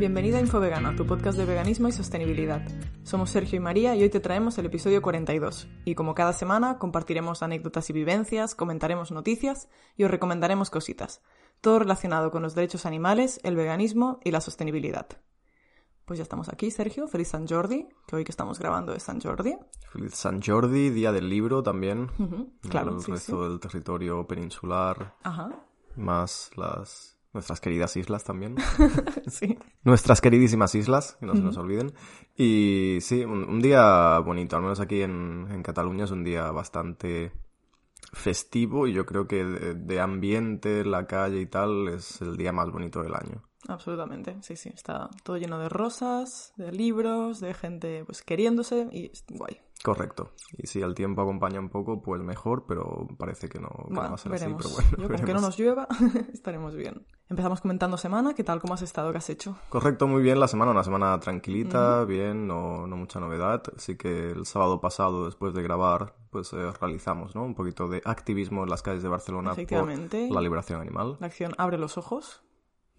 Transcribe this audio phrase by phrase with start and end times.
[0.00, 2.66] Bienvenida a Infovegana, tu podcast de veganismo y sostenibilidad.
[3.02, 5.68] Somos Sergio y María y hoy te traemos el episodio 42.
[5.84, 9.68] Y como cada semana, compartiremos anécdotas y vivencias, comentaremos noticias
[9.98, 11.20] y os recomendaremos cositas.
[11.60, 15.06] Todo relacionado con los derechos animales, el veganismo y la sostenibilidad.
[16.06, 17.06] Pues ya estamos aquí, Sergio.
[17.06, 19.58] Feliz San Jordi, que hoy que estamos grabando es San Jordi.
[19.92, 22.08] Feliz San Jordi, Día del Libro también.
[22.70, 23.50] Claro, El sí, resto sí.
[23.50, 25.50] del territorio peninsular, Ajá,
[25.94, 28.56] más las nuestras queridas islas también.
[29.28, 29.58] sí.
[29.82, 31.92] Nuestras queridísimas islas, que no se nos olviden.
[32.36, 36.50] Y sí, un, un día bonito, al menos aquí en, en Cataluña es un día
[36.50, 37.32] bastante
[38.12, 42.52] festivo y yo creo que de, de ambiente, la calle y tal, es el día
[42.52, 43.42] más bonito del año.
[43.68, 44.70] Absolutamente, sí, sí.
[44.74, 49.60] Está todo lleno de rosas, de libros, de gente pues queriéndose y guay.
[49.82, 50.32] Correcto.
[50.58, 54.00] Y si el tiempo acompaña un poco, pues mejor, pero parece que no, que no
[54.00, 54.66] va a ser veremos.
[54.66, 54.74] así.
[54.90, 55.88] Pero bueno, Yo, con que no nos llueva,
[56.32, 57.06] estaremos bien.
[57.28, 58.34] Empezamos comentando semana.
[58.34, 58.60] ¿Qué tal?
[58.60, 59.12] ¿Cómo has estado?
[59.12, 59.56] ¿Qué has hecho?
[59.68, 63.62] Correcto, muy bien la semana, una semana tranquilita, bien, no, no mucha novedad.
[63.76, 67.44] Así que el sábado pasado, después de grabar, pues eh, realizamos ¿no?
[67.44, 71.52] un poquito de activismo en las calles de Barcelona por la liberación animal La acción
[71.56, 72.42] Abre los Ojos.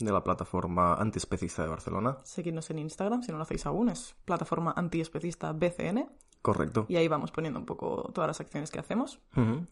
[0.05, 2.17] De la plataforma antiespecista de Barcelona.
[2.23, 6.09] Seguidnos en Instagram, si no lo hacéis aún, es plataforma antiespecista BCN.
[6.41, 6.88] Correcto.
[6.89, 9.19] Y ahí vamos poniendo un poco todas las acciones que hacemos.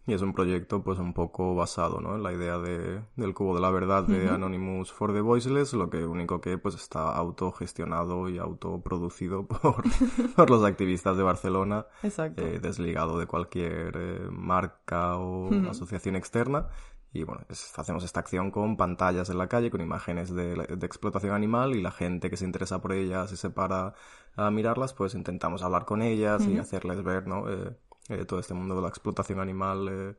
[0.06, 2.16] Y es un proyecto pues un poco basado ¿no?
[2.16, 5.90] en la idea de, del cubo de la verdad de Anonymous for the Voiceless, lo
[5.90, 9.84] que único que pues está autogestionado y autoproducido por,
[10.36, 12.44] por los activistas de Barcelona, Exacto.
[12.44, 16.68] eh, desligado de cualquier eh, marca o asociación externa.
[17.14, 20.86] Y bueno, es- hacemos esta acción con pantallas en la calle, con imágenes de, de
[20.86, 23.96] explotación animal y la gente que se interesa por ellas y se para
[24.36, 27.50] a mirarlas, pues intentamos hablar con ellas y hacerles ver, ¿no?
[27.50, 27.76] Eh,
[28.10, 30.16] eh, todo este mundo de la explotación animal, eh,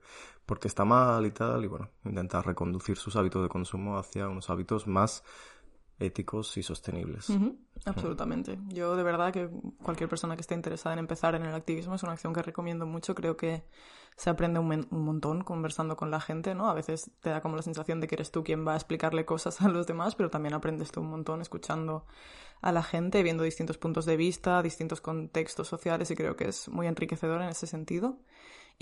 [0.47, 4.51] porque está mal y tal, y bueno, intentar reconducir sus hábitos de consumo hacia unos
[4.51, 5.25] hábitos más
[6.01, 7.29] éticos y sostenibles.
[7.85, 8.59] Absolutamente.
[8.69, 9.49] Yo de verdad que
[9.83, 12.87] cualquier persona que esté interesada en empezar en el activismo es una acción que recomiendo
[12.87, 13.15] mucho.
[13.15, 13.63] Creo que
[14.17, 16.69] se aprende un, un montón conversando con la gente, ¿no?
[16.69, 19.25] A veces te da como la sensación de que eres tú quien va a explicarle
[19.25, 22.07] cosas a los demás, pero también aprendes tú un montón escuchando
[22.61, 26.69] a la gente, viendo distintos puntos de vista, distintos contextos sociales y creo que es
[26.69, 28.19] muy enriquecedor en ese sentido.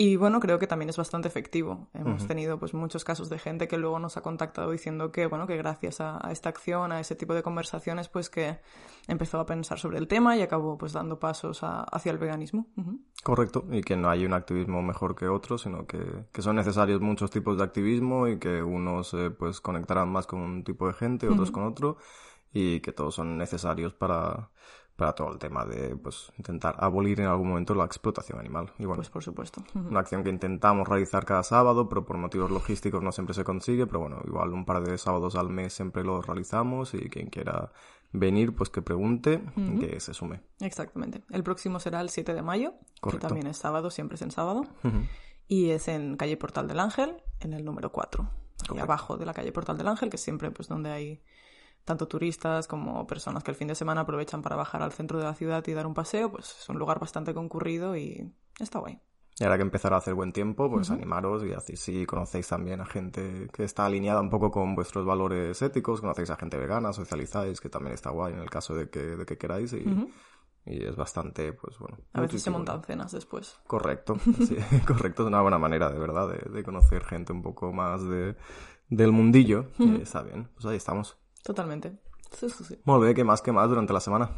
[0.01, 1.89] Y bueno, creo que también es bastante efectivo.
[1.93, 5.49] Hemos tenido pues muchos casos de gente que luego nos ha contactado diciendo que, bueno,
[5.49, 8.61] que gracias a, a esta acción, a ese tipo de conversaciones, pues que
[9.09, 12.69] empezó a pensar sobre el tema y acabó pues dando pasos a- hacia el veganismo.
[12.77, 13.01] Ujú.
[13.25, 15.99] Correcto, y que no hay un activismo mejor que otro, sino que,
[16.33, 20.39] que son necesarios muchos tipos de activismo y que unos eh, pues conectarán más con
[20.41, 21.97] un tipo de gente, otros con otro,
[22.53, 24.51] y que todos son necesarios para,
[24.99, 28.73] para todo el tema de pues intentar abolir en algún momento la explotación animal.
[28.81, 29.63] Y bueno, Pues por supuesto.
[29.73, 33.87] Una acción que intentamos realizar cada sábado, pero por motivos logísticos no siempre se consigue,
[33.87, 37.71] pero bueno, igual un par de sábados al mes siempre lo realizamos y quien quiera
[38.11, 40.41] venir, pues que pregunte y que se sume.
[40.59, 41.23] Exactamente.
[41.31, 42.75] El próximo será el 7 de mayo,
[43.09, 44.65] que también es sábado, siempre es en sábado.
[45.47, 48.23] Y es en calle Portal del Ángel, en el número 4.
[48.23, 48.83] Ahí Correcto.
[48.83, 51.23] abajo de la calle Portal del Ángel, que es siempre pues donde hay
[51.89, 55.25] tanto turistas como personas que el fin de semana aprovechan para bajar al centro de
[55.25, 59.01] la ciudad y dar un paseo, pues es un lugar bastante concurrido y está guay.
[59.41, 62.83] Y ahora que empezará a hacer buen tiempo, pues animaros y así si conocéis también
[62.83, 66.93] a gente que está alineada un poco con vuestros valores éticos, conocéis a gente vegana,
[66.93, 69.85] socializáis, que también está guay en el caso de que, de que queráis y,
[70.67, 71.97] y es bastante, pues bueno.
[72.13, 73.59] A veces se montan cenas después.
[73.67, 74.57] Correcto, sí,
[74.87, 78.37] correcto, es una buena manera de verdad de, de conocer gente un poco más de,
[78.89, 81.17] del mundillo y está bien, pues ahí estamos.
[81.49, 81.97] Totalmente.
[82.31, 82.79] Sí, sí, sí.
[82.85, 84.33] Molt bé, ¿qué más, qué más durante la semana?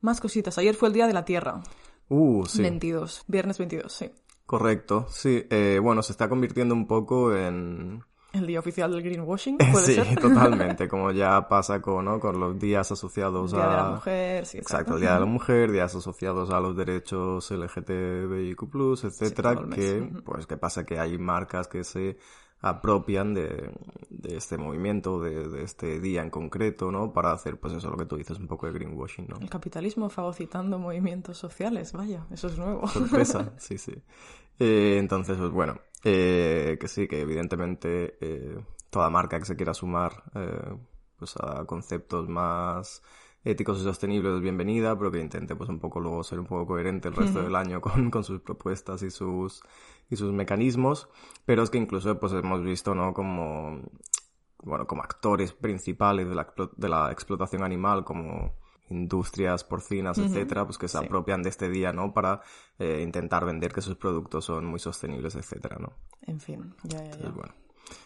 [0.00, 0.56] Más cositas.
[0.56, 1.60] Ayer fue el Día de la Tierra.
[2.08, 2.62] Uh, sí.
[2.62, 3.24] 22.
[3.26, 4.10] Viernes 22, sí.
[4.46, 5.44] Correcto, sí.
[5.50, 8.02] Eh, bueno, se está convirtiendo un poco en...
[8.32, 10.16] El día oficial del greenwashing, puede sí, ser.
[10.20, 12.18] totalmente, como ya pasa con, ¿no?
[12.18, 13.70] con los días asociados Día a...
[13.70, 17.50] de la mujer, sí, Exacto, el Día de la Mujer, días asociados a los derechos
[17.50, 19.78] LGTBIQ+, etcétera, el mes.
[19.78, 22.16] que, pues, que pasa que hay marcas que se
[22.60, 23.72] apropian de,
[24.10, 27.12] de este movimiento, de, de, este día en concreto, ¿no?
[27.12, 29.36] Para hacer, pues eso, lo que tú dices, un poco de greenwashing, ¿no?
[29.40, 32.86] El capitalismo fagocitando movimientos sociales, vaya, eso es nuevo.
[32.88, 33.94] Sorpresa, sí, sí.
[34.58, 38.58] Eh, entonces, pues bueno, eh, que sí, que evidentemente eh,
[38.90, 40.76] toda marca que se quiera sumar eh,
[41.18, 43.02] pues a conceptos más
[43.44, 46.66] éticos y sostenibles es bienvenida, pero que intente pues un poco luego ser un poco
[46.66, 49.62] coherente el resto del año con, con sus propuestas y sus
[50.10, 51.08] y sus mecanismos,
[51.44, 53.12] pero es que incluso pues hemos visto, ¿no?
[53.12, 53.82] Como
[54.62, 58.56] bueno, como actores principales de la, de la explotación animal, como
[58.90, 61.04] industrias porcinas, etcétera, pues que se Sí.
[61.04, 62.12] apropian de este día, ¿no?
[62.14, 62.40] Para
[62.78, 65.92] eh, intentar vender que sus productos son muy sostenibles, etcétera, ¿no?
[66.26, 67.10] En fin, ya, ya, ya.
[67.10, 67.54] Entonces, bueno.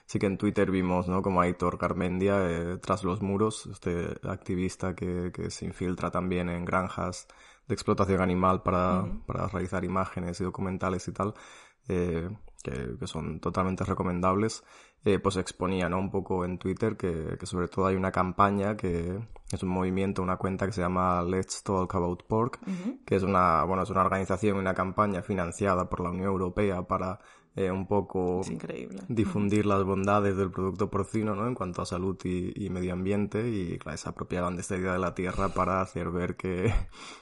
[0.06, 1.22] Sí que en Twitter vimos, ¿no?
[1.22, 6.64] Como Aitor Garmendia, eh, tras los muros, este activista que, que se infiltra también en
[6.64, 7.26] granjas
[7.66, 11.34] de explotación animal para, para realizar imágenes y documentales y tal,
[11.88, 12.28] eh,
[12.62, 14.64] que, que son totalmente recomendables,
[15.04, 15.98] eh, pues exponía, ¿no?
[15.98, 19.18] Un poco en Twitter que, que sobre todo hay una campaña que
[19.50, 22.60] es un movimiento, una cuenta que se llama Let's Talk About Pork,
[23.04, 27.18] que es una, bueno, es una organización una campaña financiada por la Unión Europea para
[27.54, 28.40] eh, un poco
[29.08, 31.46] difundir las bondades del producto porcino, ¿no?
[31.46, 34.94] En cuanto a salud y, y medio ambiente y, claro, se apropiaban de esta idea
[34.94, 36.72] de la tierra para hacer ver que,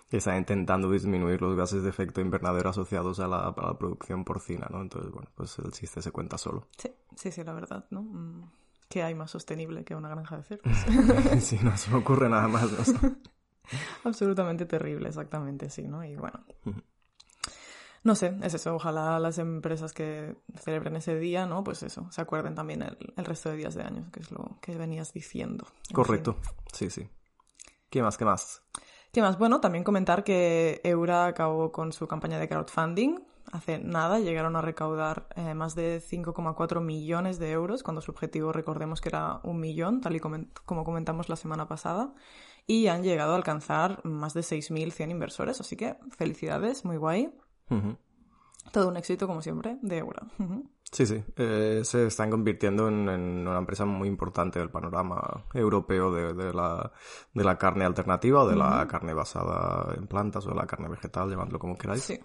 [0.09, 4.25] que están intentando disminuir los gases de efecto invernadero asociados a la, a la producción
[4.25, 4.81] porcina, ¿no?
[4.83, 6.69] Entonces, bueno, pues el chiste se cuenta solo.
[6.79, 8.03] Sí, sí, sí, la verdad, ¿no?
[8.03, 8.51] Mm,
[8.89, 10.77] ¿Qué hay más sostenible que una granja de cerdos?
[11.41, 13.17] sí, no se me ocurre nada más, ¿no?
[14.05, 16.05] Absolutamente terrible, exactamente, sí, ¿no?
[16.05, 16.45] Y bueno.
[18.03, 18.75] No sé, es eso.
[18.75, 21.63] Ojalá las empresas que celebren ese día, ¿no?
[21.63, 24.59] Pues eso, se acuerden también el, el resto de días de años, que es lo
[24.63, 25.67] que venías diciendo.
[25.89, 26.37] En Correcto,
[26.73, 27.09] sí, sí.
[27.91, 28.63] ¿Qué más, qué más?
[29.13, 29.39] ¿Qué más?
[29.39, 33.19] Bueno, también comentar que Eura acabó con su campaña de crowdfunding.
[33.53, 38.53] Hace nada llegaron a recaudar eh, más de 5,4 millones de euros, cuando su objetivo,
[38.53, 42.15] recordemos que era un millón, tal y como comentamos la semana pasada.
[42.69, 47.33] Y han llegado a alcanzar más de 6.100 inversores, así que felicidades, muy guay.
[48.73, 50.23] Todo un éxito, como siempre, de Eura.
[50.93, 51.23] Sí, sí.
[51.37, 56.53] Eh, se están convirtiendo en, en una empresa muy importante del panorama europeo de, de
[56.53, 56.93] la,
[57.33, 60.89] de la carne alternativa o de la carne basada en plantas o de la carne
[60.89, 62.03] vegetal, llamadlo como queráis.
[62.03, 62.21] Sí,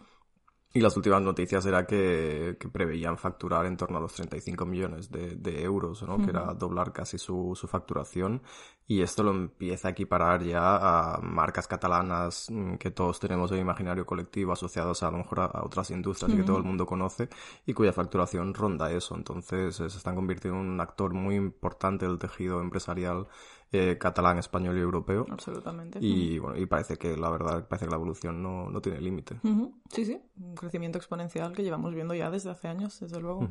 [0.75, 5.09] Y las últimas noticias era que, que preveían facturar en torno a los 35 millones
[5.09, 6.17] de, de euros, ¿no?
[6.17, 8.41] Que era doblar casi su, su facturación.
[8.85, 13.59] Y esto lo empieza a equiparar ya a marcas catalanas mm, que todos tenemos en
[13.59, 16.85] el imaginario colectivo asociados a, lo mejor a, a otras industrias que todo el mundo
[16.85, 17.29] conoce
[17.65, 19.15] y cuya facturación ronda eso.
[19.15, 23.27] Entonces eh, se están convirtiendo en un actor muy importante del tejido empresarial
[23.75, 25.25] eh, catalán, español y europeo.
[25.29, 25.99] absolutamente.
[26.01, 29.39] Y bueno, y parece que la verdad, parece que la evolución no, no tiene límite.
[29.89, 33.47] Sí, sí, un crecimiento exponencial que llevamos viendo ya desde hace años, desde luego.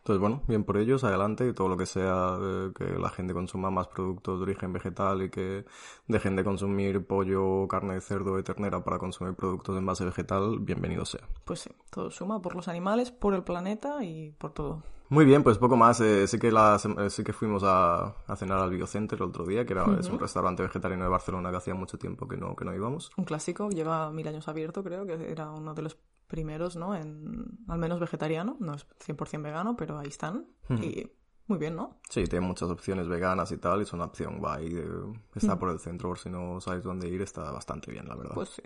[0.00, 3.34] Entonces, bueno, bien por ellos, adelante, y todo lo que sea eh, que la gente
[3.34, 5.66] consuma más productos de origen vegetal y que
[6.08, 10.58] dejen de consumir pollo, carne de cerdo y ternera para consumir productos en base vegetal,
[10.58, 11.28] bienvenido sea.
[11.44, 14.82] Pues sí, todo suma por los animales, por el planeta y por todo.
[15.10, 16.00] Muy bien, pues poco más.
[16.00, 19.24] eh, sí, que la sem- eh, sí que fuimos a, a cenar al Biocenter el
[19.28, 22.36] otro día, que era, es un restaurante vegetariano de Barcelona que hacía mucho tiempo que
[22.36, 23.10] no, que no íbamos.
[23.16, 25.98] Un clásico, lleva mil años abierto, creo que era uno de los
[26.28, 26.94] primeros, ¿no?
[26.94, 30.46] En, al menos vegetariano, no es 100% vegano, pero ahí están.
[30.68, 31.10] Y
[31.48, 31.98] muy bien, ¿no?
[32.08, 34.68] Sí, tiene muchas opciones veganas y tal, y es una opción guay.
[34.76, 34.86] eh,
[35.34, 38.34] está por el centro, por si no sabéis dónde ir, está bastante bien, la verdad.
[38.34, 38.62] Pues sí.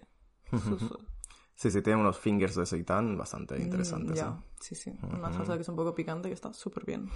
[1.55, 4.11] Sí, sí, tiene unos fingers de seitan bastante interesantes.
[4.11, 4.17] Mm, ¿eh?
[4.17, 4.93] ya, sí, sí.
[5.03, 7.09] Una salsa que es un poco picante que está súper bien.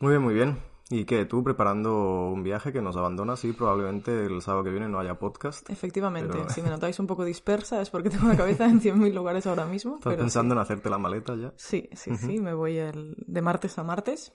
[0.00, 0.58] Muy bien, muy bien.
[0.90, 1.24] ¿Y qué?
[1.24, 3.40] ¿Tú preparando un viaje que nos abandonas?
[3.40, 5.68] Sí, probablemente el sábado que viene no haya podcast.
[5.70, 9.14] Efectivamente, Pero- si me notáis un poco dispersa es porque tengo la cabeza en 100.000
[9.14, 9.92] lugares ahora mismo.
[9.96, 11.52] ¿Estás pero pensando en hacerte la maleta ya?
[11.56, 14.32] Sí, sí, sí, me voy el, de martes a martes.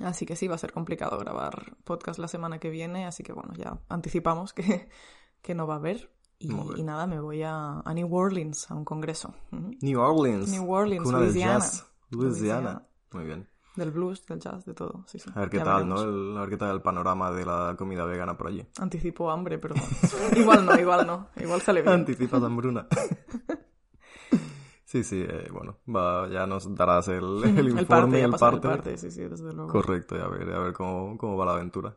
[0.00, 3.32] Así que sí, va a ser complicado grabar podcast la semana que viene, así que
[3.34, 4.88] bueno, ya anticipamos que,
[5.42, 6.10] que no va a haber.
[6.42, 9.34] Y, nada, me voy a, a New Orleans, a un congreso.
[9.52, 10.48] New Orleans.
[10.48, 11.58] New Orleans, cuna del Louisiana.
[11.58, 11.86] jazz.
[12.10, 12.30] Louisiana.
[12.30, 12.86] Louisiana.
[13.12, 13.48] Muy bien.
[13.76, 15.04] Del blues, del jazz, de todo.
[15.06, 15.30] Sí, sí.
[15.34, 16.04] A ver qué Ya tal, veremos.
[16.06, 16.30] ¿no?
[16.30, 18.66] El- a ver qué tal el panorama de la comida vegana por allí.
[18.78, 19.74] Anticipo hambre, pero
[20.36, 21.28] igual no, igual no.
[21.36, 21.94] Igual sale bien.
[21.94, 22.86] Anticipas hambruna.
[24.84, 28.30] sí, sí, eh, bueno, va, ya nos darás el, el informe, el parte, el el
[28.38, 28.68] parte.
[28.68, 29.68] parte, sí, sí, desde luego.
[29.70, 31.94] Correcto, y a ver, a ver cómo, cómo va la aventura.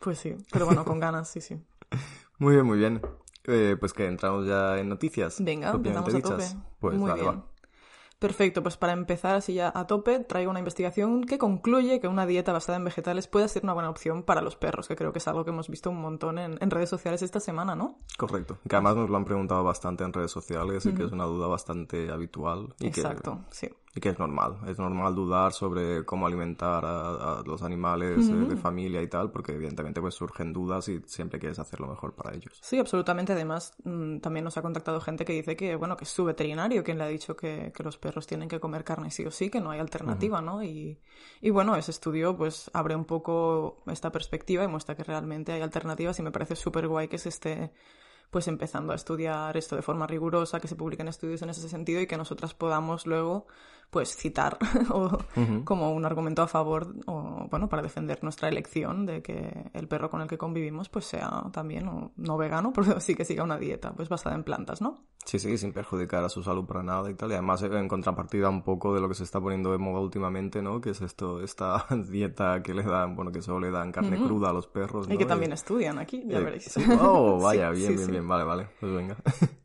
[0.00, 1.56] Pues sí, pero bueno, con ganas, sí, sí.
[2.38, 3.00] Muy bien, muy bien.
[3.46, 5.36] Eh, pues que entramos ya en noticias.
[5.40, 6.30] Venga, empezamos a dichas.
[6.52, 6.64] tope.
[6.80, 7.34] Pues Muy dale, bien.
[7.36, 7.44] va.
[8.18, 12.24] Perfecto, pues para empezar así ya a tope, traigo una investigación que concluye que una
[12.24, 15.18] dieta basada en vegetales puede ser una buena opción para los perros, que creo que
[15.18, 17.98] es algo que hemos visto un montón en, en redes sociales esta semana, ¿no?
[18.16, 18.56] Correcto.
[18.66, 21.48] Que además nos lo han preguntado bastante en redes sociales y que es una duda
[21.48, 22.74] bastante habitual.
[22.78, 23.68] Y Exacto, sí.
[23.94, 28.32] Que y que es normal, es normal dudar sobre cómo alimentar a, los animales eh,
[28.32, 32.12] de familia y tal, porque evidentemente pues surgen dudas y siempre quieres hacer lo mejor
[32.14, 32.58] para ellos.
[32.60, 33.32] Sí, absolutamente.
[33.32, 36.82] Además, mm, también nos ha contactado gente que dice que, bueno, que es su veterinario
[36.82, 39.60] quien le ha dicho que, los perros tienen que comer carne sí o sí, que
[39.60, 40.62] no hay alternativa, ¿no?
[40.62, 40.98] Y,
[41.42, 45.60] y bueno, ese estudio pues abre un poco esta perspectiva y muestra que realmente hay
[45.60, 47.72] alternativas y me parece súper guay que se esté
[48.30, 52.00] pues empezando a estudiar esto de forma rigurosa, que se publiquen estudios en ese sentido
[52.00, 53.46] y que nosotras podamos luego
[53.94, 54.58] pues citar
[54.90, 55.18] o,
[55.62, 60.10] como un argumento a favor o bueno para defender nuestra elección de que el perro
[60.10, 63.92] con el que convivimos pues sea también no vegano pero sí que siga una dieta
[63.92, 67.14] pues basada en plantas no sí sí sin perjudicar a su salud para nada y
[67.14, 67.30] tal.
[67.30, 70.60] Y además en contrapartida un poco de lo que se está poniendo de moda últimamente
[70.60, 74.16] no que es esto esta dieta que le dan bueno que solo le dan carne
[74.16, 76.76] cruda a los perros y que también estudian aquí ya eh, veréis.
[77.00, 78.26] oh vaya bien bien bien.
[78.26, 78.68] Vale vale.
[78.80, 79.16] Pues venga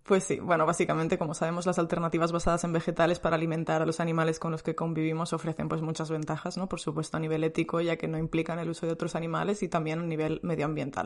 [0.09, 3.99] Pues sí, bueno, básicamente, como sabemos, las alternativas basadas en vegetales para alimentar a los
[3.99, 6.67] animales con los que convivimos ofrecen pues muchas ventajas, ¿no?
[6.67, 9.67] Por supuesto a nivel ético, ya que no implican el uso de otros animales y
[9.67, 11.05] también a nivel medioambiental.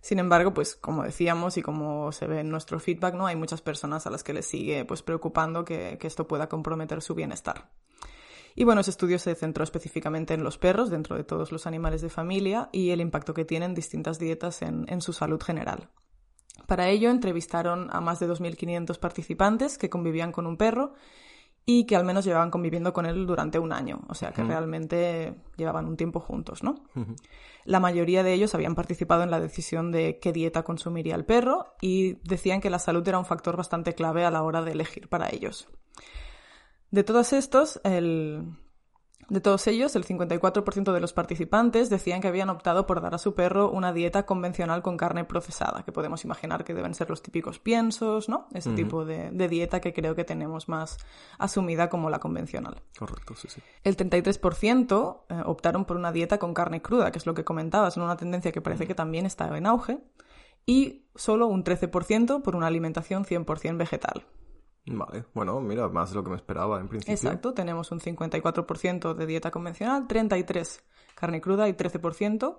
[0.00, 3.26] Sin embargo, pues como decíamos y como se ve en nuestro feedback, ¿no?
[3.26, 7.14] Hay muchas personas a las que les sigue pues preocupando que, esto pueda comprometer su
[7.14, 7.72] bienestar.
[8.54, 12.00] Y bueno, ese estudio se centró específicamente en los perros, dentro de todos los animales
[12.00, 15.90] de familia, y el impacto que tienen distintas dietas en su salud general.
[16.66, 20.94] Para ello entrevistaron a más de 2.500 participantes que convivían con un perro
[21.66, 25.34] y que al menos llevaban conviviendo con él durante un año, o sea que realmente
[25.56, 26.84] llevaban un tiempo juntos, ¿no?
[27.64, 31.74] La mayoría de ellos habían participado en la decisión de qué dieta consumiría el perro
[31.80, 35.08] y decían que la salud era un factor bastante clave a la hora de elegir
[35.08, 35.68] para ellos.
[36.90, 38.56] De todos estos, el,
[39.28, 43.18] de todos ellos, el 54% de los participantes decían que habían optado por dar a
[43.18, 47.22] su perro una dieta convencional con carne procesada, que podemos imaginar que deben ser los
[47.22, 48.48] típicos piensos, ¿no?
[48.52, 50.98] Ese tipo de, dieta que creo que tenemos más
[51.38, 52.82] asumida como la convencional.
[52.98, 53.60] Correcto, sí, sí.
[53.82, 57.96] El 33% eh, optaron por una dieta con carne cruda, que es lo que comentabas,
[57.96, 60.00] una tendencia que parece que también está en auge,
[60.66, 64.24] y solo un 13% por una alimentación 100% vegetal.
[64.86, 67.14] Vale, bueno, mira, más de lo que me esperaba en principio.
[67.14, 70.82] Exacto, tenemos un 54% de dieta convencional, 33%
[71.14, 72.58] carne cruda y 13%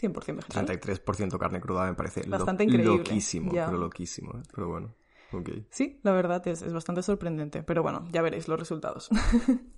[0.00, 0.66] 100% vegetal.
[0.66, 2.96] 33% carne cruda me parece bastante increíble.
[2.96, 4.42] Loquísimo, pero loquísimo, ¿eh?
[4.54, 4.94] pero bueno.
[5.32, 5.66] Okay.
[5.70, 9.10] Sí, la verdad es, es bastante sorprendente, pero bueno, ya veréis los resultados.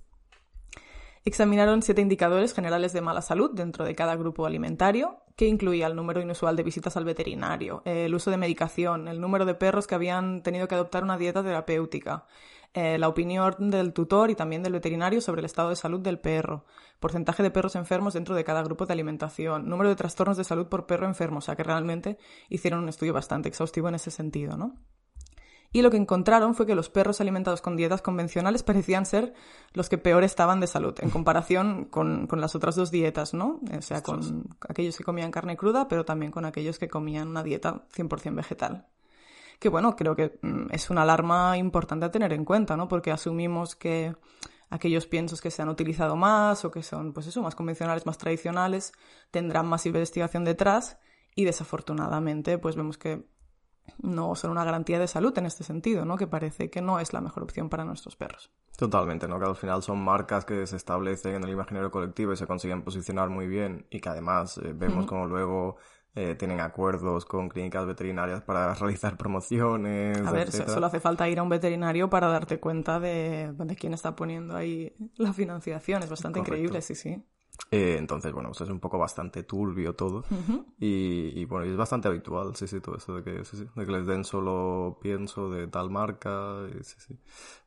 [1.26, 5.96] Examinaron siete indicadores generales de mala salud dentro de cada grupo alimentario, que incluía el
[5.96, 9.96] número inusual de visitas al veterinario, el uso de medicación, el número de perros que
[9.96, 12.26] habían tenido que adoptar una dieta terapéutica,
[12.74, 16.20] eh, la opinión del tutor y también del veterinario sobre el estado de salud del
[16.20, 16.64] perro,
[17.00, 20.68] porcentaje de perros enfermos dentro de cada grupo de alimentación, número de trastornos de salud
[20.68, 22.18] por perro enfermo, o sea que realmente
[22.50, 24.76] hicieron un estudio bastante exhaustivo en ese sentido, ¿no?
[25.72, 29.34] Y lo que encontraron fue que los perros alimentados con dietas convencionales parecían ser
[29.72, 33.60] los que peor estaban de salud en comparación con, las otras dos dietas, ¿no?
[33.76, 37.42] O sea, con aquellos que comían carne cruda, pero también con aquellos que comían una
[37.42, 38.86] dieta 100% vegetal.
[39.58, 42.88] Que bueno, creo que mm, es una alarma importante a tener en cuenta, ¿no?
[42.88, 44.14] Porque asumimos que
[44.70, 48.18] aquellos piensos que se han utilizado más o que son, pues eso, más convencionales, más
[48.18, 48.92] tradicionales,
[49.30, 50.98] tendrán más investigación detrás
[51.34, 53.26] y desafortunadamente, pues vemos que
[54.02, 56.16] no son una garantía de salud en este sentido, ¿no?
[56.16, 58.50] Que parece que no es la mejor opción para nuestros perros.
[58.76, 59.38] Totalmente, ¿no?
[59.38, 62.82] Que al final son marcas que se establecen en el imaginario colectivo y se consiguen
[62.82, 65.76] posicionar muy bien y que además eh, vemos como luego
[66.14, 70.18] eh, tienen acuerdos con clínicas veterinarias para realizar promociones.
[70.26, 73.92] A ver, solo hace falta ir a un veterinario para darte cuenta de, de quién
[73.92, 76.02] está poniendo ahí la financiación.
[76.02, 77.22] Es bastante increíble, sí, sí.
[77.70, 80.24] Eh, entonces, bueno, pues es un poco bastante turbio todo.
[80.78, 84.24] y, bueno, es bastante habitual, sí, sí, todo eso de que, de que les den
[84.24, 86.66] solo pienso de tal marca.
[86.82, 87.18] sí, sí.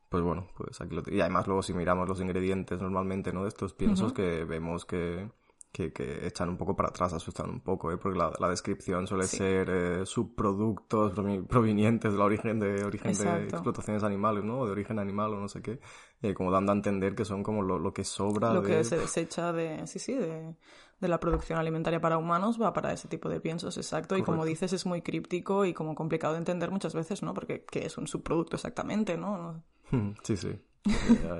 [0.08, 3.42] Pues bueno, pues aquí lo Y además luego si miramos los ingredientes normalmente, ¿no?
[3.42, 5.30] De estos piensos que vemos que
[5.72, 7.96] que, que, echan un poco para atrás, asustan un poco, ¿eh?
[7.96, 11.12] porque la, la descripción suele ser eh, subproductos
[11.48, 14.60] provenientes de la origen de origen de explotaciones animales, ¿no?
[14.60, 15.78] O de origen animal o no sé qué,
[16.22, 18.52] eh, como dando a entender que son como lo, lo que sobra.
[18.52, 20.56] Lo que se desecha de, sí, sí, de,
[20.98, 24.16] de, la producción alimentaria para humanos va para ese tipo de piensos, exacto.
[24.16, 27.32] Y como dices, es muy críptico y como complicado de entender muchas veces, ¿no?
[27.32, 29.62] Porque ¿qué es un subproducto exactamente, no?
[30.22, 30.58] Sí, sí.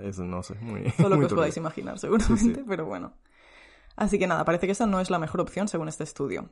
[0.03, 0.85] Eso no sé, muy.
[0.99, 3.15] Todo lo que os podáis imaginar, seguramente, pero bueno.
[3.97, 6.51] Así que nada, parece que esa no es la mejor opción según este estudio.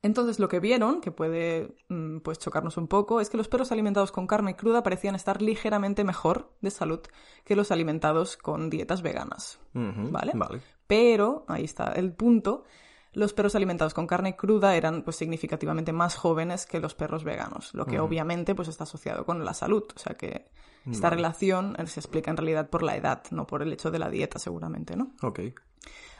[0.00, 3.72] Entonces lo que vieron, que puede mm, pues chocarnos un poco, es que los perros
[3.72, 7.00] alimentados con carne cruda parecían estar ligeramente mejor de salud
[7.44, 9.58] que los alimentados con dietas veganas.
[9.72, 10.32] ¿Vale?
[10.34, 10.62] Vale.
[10.86, 12.64] Pero, ahí está el punto,
[13.12, 17.74] los perros alimentados con carne cruda eran pues significativamente más jóvenes que los perros veganos,
[17.74, 20.50] lo que obviamente pues está asociado con la salud, o sea que
[20.88, 23.98] esta relación eh, se explica en realidad por la edad, no por el hecho de
[23.98, 25.12] la dieta seguramente, ¿no?
[25.22, 25.40] Ok.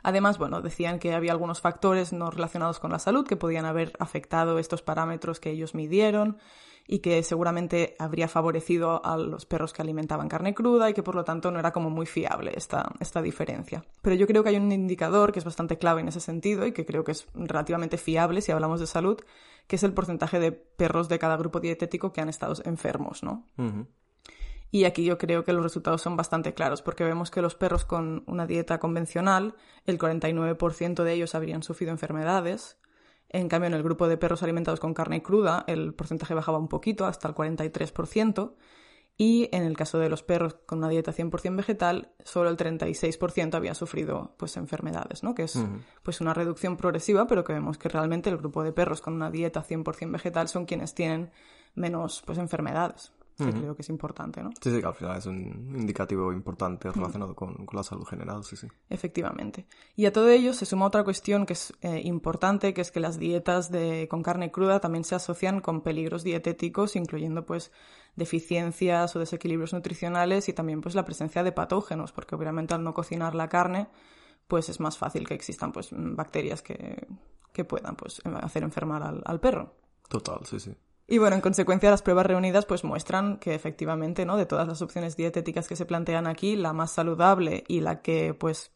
[0.02, 3.92] Además, bueno, decían que había algunos factores no relacionados con la salud que podían haber
[3.98, 6.38] afectado estos parámetros que ellos midieron
[6.90, 11.14] y que seguramente habría favorecido a los perros que alimentaban carne cruda y que por
[11.14, 13.84] lo tanto no era como muy fiable esta, esta diferencia.
[14.00, 16.72] Pero yo creo que hay un indicador que es bastante clave en ese sentido y
[16.72, 19.20] que creo que es relativamente fiable si hablamos de salud,
[19.66, 23.46] que es el porcentaje de perros de cada grupo dietético que han estado enfermos, ¿no?
[24.70, 27.84] Y aquí yo creo que los resultados son bastante claros, porque vemos que los perros
[27.84, 29.54] con una dieta convencional,
[29.86, 32.78] el 49% de ellos habrían sufrido enfermedades.
[33.30, 36.68] En cambio, en el grupo de perros alimentados con carne cruda, el porcentaje bajaba un
[36.68, 38.54] poquito, hasta el 43%.
[39.20, 43.54] Y en el caso de los perros con una dieta 100% vegetal, solo el 36%
[43.54, 45.34] había sufrido pues, enfermedades, ¿no?
[45.34, 45.58] Que es
[46.04, 49.30] pues, una reducción progresiva, pero que vemos que realmente el grupo de perros con una
[49.30, 51.32] dieta 100% vegetal son quienes tienen
[51.74, 54.50] menos pues, enfermedades que creo que es importante, ¿no?
[54.60, 58.56] Sí, sí, que al final es un indicativo importante relacionado con, la salud general, sí,
[58.56, 58.66] sí.
[58.90, 59.66] Efectivamente.
[59.94, 62.98] Y a todo ello se suma otra cuestión que es eh, importante, que es que
[62.98, 67.70] las dietas de, con carne cruda también se asocian con peligros dietéticos, incluyendo pues
[68.16, 72.92] deficiencias o desequilibrios nutricionales y también pues la presencia de patógenos, porque obviamente al no
[72.92, 73.88] cocinar la carne,
[74.48, 77.06] pues es más fácil que existan pues bacterias que,
[77.52, 79.76] que puedan pues hacer enfermar al, al perro.
[80.08, 80.74] Total, sí, sí.
[81.10, 84.36] Y bueno, en consecuencia las pruebas reunidas pues muestran que efectivamente, ¿no?
[84.36, 88.34] De todas las opciones dietéticas que se plantean aquí, la más saludable y la que
[88.34, 88.72] pues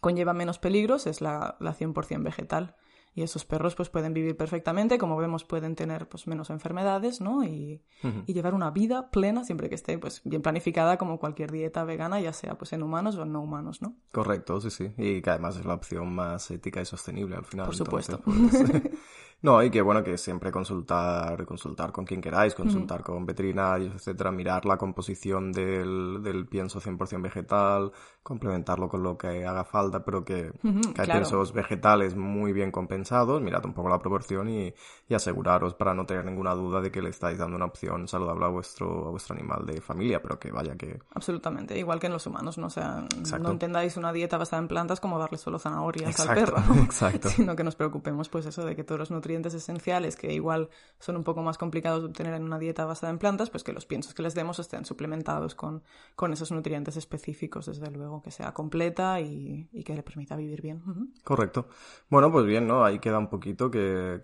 [0.00, 2.76] conlleva menos peligros es la, la 100% vegetal.
[3.14, 7.42] Y esos perros pues pueden vivir perfectamente, como vemos pueden tener pues menos enfermedades, ¿no?
[7.42, 7.82] Y,
[8.26, 12.20] y, llevar una vida plena siempre que esté pues bien planificada como cualquier dieta vegana,
[12.20, 13.96] ya sea pues en humanos o en no humanos, ¿no?
[14.12, 14.92] Correcto, sí, sí.
[14.96, 17.66] Y que además es la opción más ética y sostenible al final.
[17.66, 18.20] Por supuesto.
[18.24, 18.62] Pues,
[19.40, 24.32] No, y que bueno, que siempre consultar, consultar con quien queráis, consultar con veterinarios, etcétera,
[24.32, 27.92] mirar la composición del, del pienso 100% vegetal,
[28.24, 30.50] complementarlo con lo que haga falta, pero que,
[30.96, 34.74] hay piensos vegetales muy bien compensados, mirad un poco la proporción y,
[35.08, 38.44] y, aseguraros para no tener ninguna duda de que le estáis dando una opción saludable
[38.44, 40.98] a vuestro, a vuestro animal de familia, pero que vaya que...
[41.14, 42.66] Absolutamente, igual que en los humanos, ¿no?
[42.66, 43.06] O sea,
[43.40, 47.28] no entendáis una dieta basada en plantas como darle solo zanahorias al perro, exacto.
[47.36, 50.70] sino que nos preocupemos pues eso de que todos los nutrientes nutrientes esenciales que igual
[50.98, 53.72] son un poco más complicados de obtener en una dieta basada en plantas, pues que
[53.72, 55.82] los piensos que les demos estén suplementados con,
[56.16, 60.82] con esos nutrientes específicos, desde luego, que sea completa y, que le permita vivir bien.
[61.22, 61.68] Correcto.
[62.08, 62.84] Bueno, pues bien, ¿no?
[62.84, 64.20] Ahí queda un poquito que,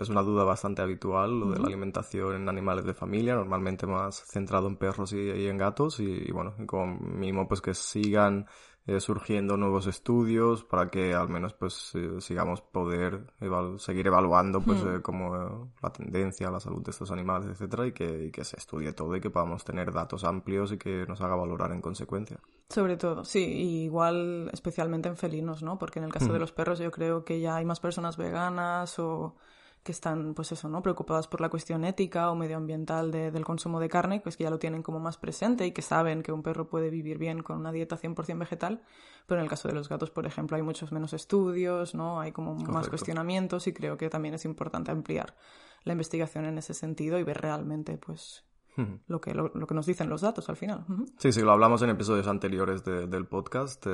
[0.00, 4.22] es una duda bastante habitual, lo de la alimentación en animales de familia, normalmente más
[4.26, 8.46] centrado en perros y, en gatos, y, bueno, como mínimo pues que sigan
[8.84, 13.32] eh, surgiendo nuevos estudios para que al menos pues eh, sigamos poder
[13.78, 14.96] seguir evaluando pues hmm.
[14.96, 18.56] eh, como la tendencia, la salud de estos animales, etcétera, y que, y que se
[18.56, 22.40] estudie todo y que podamos tener datos amplios y que nos haga valorar en consecuencia.
[22.70, 25.78] Sobre todo, sí, igual especialmente en felinos, ¿no?
[25.78, 26.40] Porque en el caso de hmm.
[26.40, 29.36] los perros yo creo que ya hay más personas veganas o
[29.82, 30.82] que están, pues eso, ¿no?
[30.82, 34.58] Preocupadas por la cuestión ética o medioambiental del consumo de carne, pues que ya lo
[34.58, 37.72] tienen como más presente y que saben que un perro puede vivir bien con una
[37.72, 38.82] dieta 100% vegetal,
[39.26, 42.20] pero en el caso de los gatos, por ejemplo, hay muchos menos estudios, ¿no?
[42.20, 45.34] Hay como más cuestionamientos y creo que también es importante ampliar
[45.82, 48.44] la investigación en ese sentido y ver realmente, pues,
[49.06, 50.84] lo, que, lo, que nos dicen los datos al final.
[51.18, 53.90] Sí, sí, lo hablamos en episodios anteriores del podcast, eh,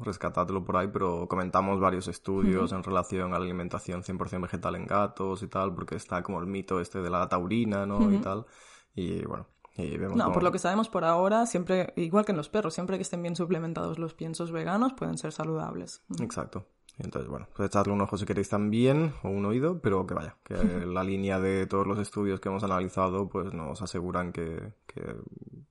[0.00, 4.86] rescatadlo por ahí, pero comentamos varios estudios en relación a la alimentación 100% vegetal en
[4.86, 8.12] gatos y tal, porque está como el mito este de la taurina, ¿no?
[8.12, 8.46] Y tal.
[8.94, 9.46] Y bueno,
[9.76, 12.74] y vemos no, por lo que sabemos por ahora, siempre, igual que en los perros,
[12.74, 16.02] siempre que estén bien suplementados los piensos veganos, pueden ser saludables.
[16.20, 16.66] Exacto.
[17.02, 20.36] Entonces, bueno, pues echadle un ojo si queréis también, o un oído, pero que vaya,
[20.44, 20.54] que
[20.86, 24.74] la línea de todos los estudios que hemos analizado, pues nos aseguran que,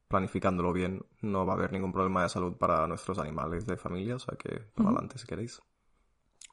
[0.07, 4.15] planificándolo bien no va a haber ningún problema de salud para nuestros animales de familia,
[4.15, 5.61] o sea que para adelante si queréis.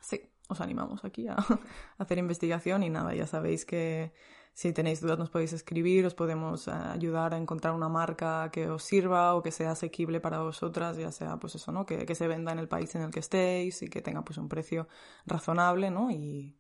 [0.03, 1.37] Sí, os animamos aquí a
[1.99, 4.12] hacer investigación y nada, ya sabéis que
[4.57, 8.71] si tenéis dudas nos podéis escribir, os podemos eh, ayudar a encontrar una marca que
[8.71, 11.85] os sirva o que sea asequible para vosotras, ya sea pues eso, ¿no?
[11.85, 14.49] Que, se venda en el país en el que estéis y que tenga pues un
[14.49, 14.88] precio
[15.27, 16.11] razonable, ¿no?
[16.11, 16.57] Y,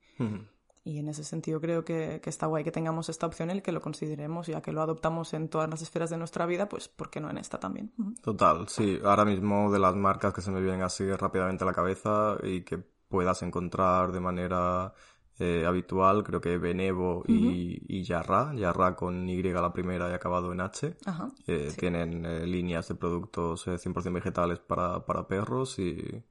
[0.84, 3.80] y en ese sentido creo que, está guay que tengamos esta opción, el que lo
[3.80, 7.22] consideremos, ya que lo adoptamos en todas las esferas de nuestra vida, pues ¿por qué
[7.22, 7.94] no en esta también?
[8.22, 9.00] Total, sí.
[9.02, 12.60] Ahora mismo de las marcas que se me vienen así rápidamente a la cabeza y
[12.60, 12.76] que
[13.08, 14.92] puedas encontrar de manera
[15.38, 20.52] eh, habitual, creo que Benevo y, y Yarra, Yarra con Y la primera y acabado
[20.52, 20.96] en H,
[21.78, 26.24] tienen eh, líneas de productos 100% eh, vegetales para, para perros y,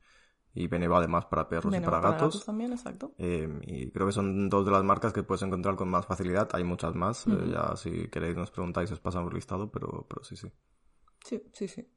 [0.54, 2.34] y Beneva además para perros Beneva y para para gatos.
[2.34, 3.14] gatos también, exacto.
[3.18, 6.50] Eh, y creo que son dos de las marcas que puedes encontrar con más facilidad.
[6.54, 7.28] Hay muchas más.
[7.28, 10.52] eh, ya si queréis nos preguntáis, os pasamos el listado, pero, pero sí, sí.
[11.24, 11.88] Sí, sí, sí.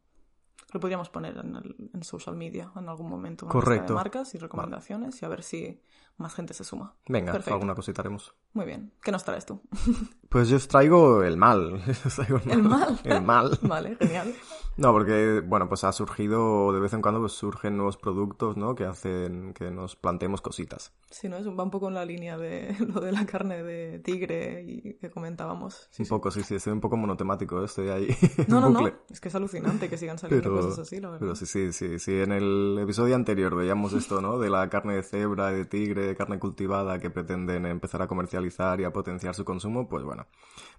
[0.73, 3.47] Lo podríamos poner en, el, en social media en algún momento.
[3.47, 3.93] Correcto.
[3.93, 5.81] de marcas y recomendaciones y a ver si
[6.19, 6.95] más gente se suma.
[7.09, 7.55] Venga, Perfecto.
[7.55, 8.35] alguna cosita haremos.
[8.53, 8.93] Muy bien.
[9.03, 9.61] ¿Qué nos traes tú?
[10.29, 11.83] Pues yo os traigo el mal.
[12.05, 13.01] Os traigo El mal.
[13.03, 13.59] El mal.
[13.63, 14.35] vale, genial.
[14.77, 18.75] No, porque, bueno, pues ha surgido, de vez en cuando pues surgen nuevos productos, ¿no?
[18.75, 20.93] Que hacen que nos planteemos cositas.
[21.11, 21.39] Sí, ¿no?
[21.39, 24.99] Es, va un poco en la línea de lo de la carne de tigre y
[24.99, 25.89] que comentábamos.
[25.91, 27.65] Sí, un poco, sí, sí, estoy un poco monotemático, ¿eh?
[27.65, 28.09] estoy ahí
[28.49, 28.87] No, no, no.
[29.09, 31.21] Es que es alucinante que sigan saliendo Pero, cosas así, la verdad.
[31.21, 32.21] pero sí, sí, sí, sí.
[32.21, 34.39] En el episodio anterior veíamos esto, ¿no?
[34.39, 38.81] De la carne de cebra de tigre, de carne cultivada que pretenden empezar a comercializar
[38.81, 40.27] y a potenciar su consumo, pues bueno,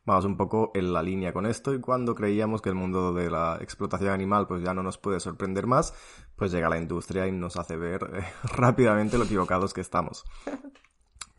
[0.06, 3.30] vamos un poco en la línea con esto y cuando creíamos que el mundo de
[3.30, 5.94] la explotación animal pues ya no nos puede sorprender más,
[6.36, 8.24] pues llega la industria y nos hace ver eh,
[8.56, 10.26] rápidamente lo equivocados que estamos.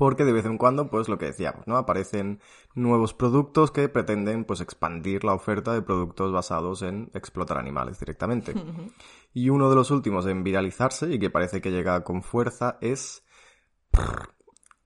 [0.00, 1.76] Porque de vez en cuando, pues lo que decíamos, ¿no?
[1.76, 2.40] Aparecen
[2.74, 8.55] nuevos productos que pretenden, pues, expandir la oferta de productos basados en explotar animales directamente.
[9.35, 13.24] Y uno de los últimos en viralizarse y que parece que llega con fuerza es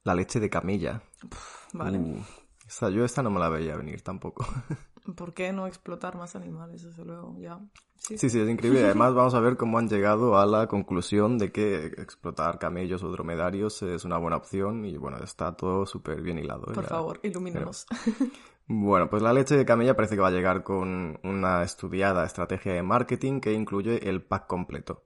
[0.05, 1.03] la leche de camella.
[1.73, 1.99] Vale.
[1.99, 4.47] Uh, yo esta no me la veía venir tampoco.
[5.17, 7.37] ¿Por qué no explotar más animales, desde luego?
[7.39, 7.61] Ya.
[7.99, 8.85] Sí, Sí, sí, es increíble.
[8.85, 13.11] Además, vamos a ver cómo han llegado a la conclusión de que explotar camellos o
[13.11, 16.73] dromedarios es una buena opción y bueno, está todo súper bien hilado.
[16.73, 17.87] Por favor, ilumínanos.
[18.67, 22.73] Bueno, pues la leche de camella parece que va a llegar con una estudiada estrategia
[22.73, 25.05] de marketing que incluye el pack completo,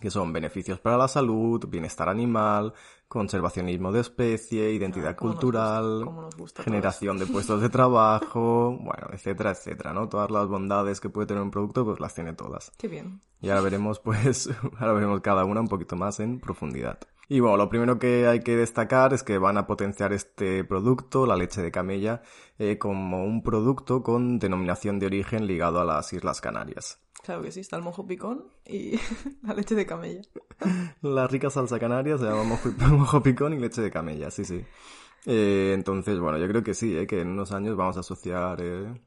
[0.00, 2.72] que son beneficios para la salud, bienestar animal,
[3.08, 6.04] conservacionismo de especie, identidad Ah, nos cultural,
[6.36, 10.08] gusta- nos generación de puestos de trabajo, bueno, etcétera, etcétera, ¿no?
[10.08, 12.72] Todas las bondades que puede tener un producto, pues las tiene todas.
[12.76, 13.20] Qué bien.
[13.40, 14.48] Y ahora veremos, pues,
[14.80, 16.98] ahora veremos cada una un poquito más en profundidad.
[17.28, 21.26] Y bueno, lo primero que hay que destacar es que van a potenciar este producto,
[21.26, 22.22] la leche de camella,
[22.58, 27.00] eh, como un producto con denominación de origen ligado a las Islas Canarias.
[27.26, 28.92] Claro que sí, está el mojo picón y
[29.42, 30.22] la leche de camella.
[31.02, 34.64] La rica salsa canaria se llama mojo, mojo picón y leche de camella, sí, sí.
[35.26, 38.58] Eh, entonces, bueno, yo creo que sí, eh, que en unos años vamos a asociar
[38.62, 39.02] eh,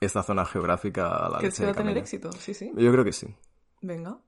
[0.00, 2.70] esta zona geográfica a la Que leche se va de a tener éxito, sí, sí.
[2.76, 3.34] Yo creo que sí.
[3.80, 4.18] Venga.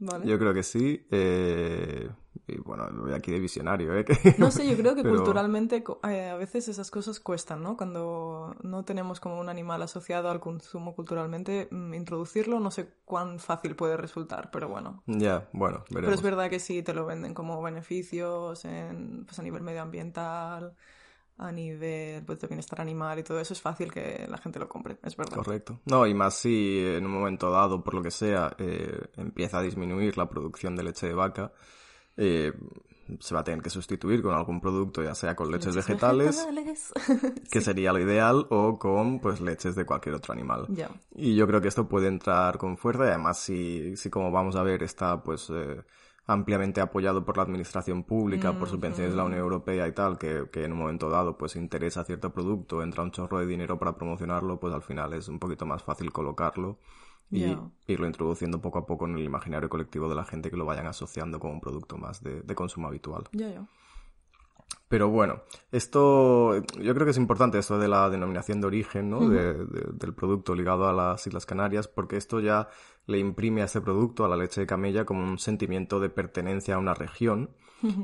[0.00, 0.26] Vale.
[0.26, 1.06] Yo creo que sí.
[1.12, 2.10] eh,
[2.48, 4.04] y bueno, voy aquí de visionario, ¿eh?
[4.04, 7.76] Que- No sé, yo creo que pero- culturalmente eh, a veces esas cosas cuestan, ¿no?
[7.76, 13.38] Cuando no tenemos como un animal asociado al consumo culturalmente, mm, introducirlo no sé cuán
[13.40, 15.02] fácil puede resultar, pero bueno.
[15.06, 19.42] Ya, bueno, Pero es verdad que sí te lo venden como beneficios en, pues a
[19.42, 20.74] nivel medioambiental,
[21.38, 24.68] a nivel pues, de bienestar animal y todo eso, es fácil que la gente lo
[24.68, 25.34] compre, es verdad.
[25.36, 25.80] Correcto.
[25.84, 29.62] No, y más si en un momento dado, por lo que sea, eh, empieza a
[29.62, 31.52] disminuir la producción de leche de vaca,
[32.16, 32.52] eh,
[33.20, 36.46] se va a tener que sustituir con algún producto, ya sea con leches Leches vegetales,
[36.54, 36.92] vegetales.
[37.50, 40.66] que sería lo ideal, o con pues leches de cualquier otro animal.
[41.14, 44.56] Y yo creo que esto puede entrar con fuerza y además si, si como vamos
[44.56, 45.82] a ver está pues eh,
[46.26, 50.48] ampliamente apoyado por la administración pública, por subvenciones de la Unión Europea y tal, que,
[50.50, 53.96] que en un momento dado pues interesa cierto producto, entra un chorro de dinero para
[53.96, 56.78] promocionarlo, pues al final es un poquito más fácil colocarlo
[57.30, 57.70] y Ya.
[57.86, 60.86] irlo introduciendo poco a poco en el imaginario colectivo de la gente que lo vayan
[60.86, 63.24] asociando como un producto más de, de consumo habitual.
[63.32, 63.66] Ya, ya.
[64.88, 69.28] Pero bueno, esto yo creo que es importante esto de la denominación de origen ¿no?
[69.28, 72.68] de- de- del producto ligado a las Islas Canarias, porque esto ya
[73.06, 76.74] le imprime a este producto, a la leche de camella, como un sentimiento de pertenencia
[76.76, 77.50] a una región,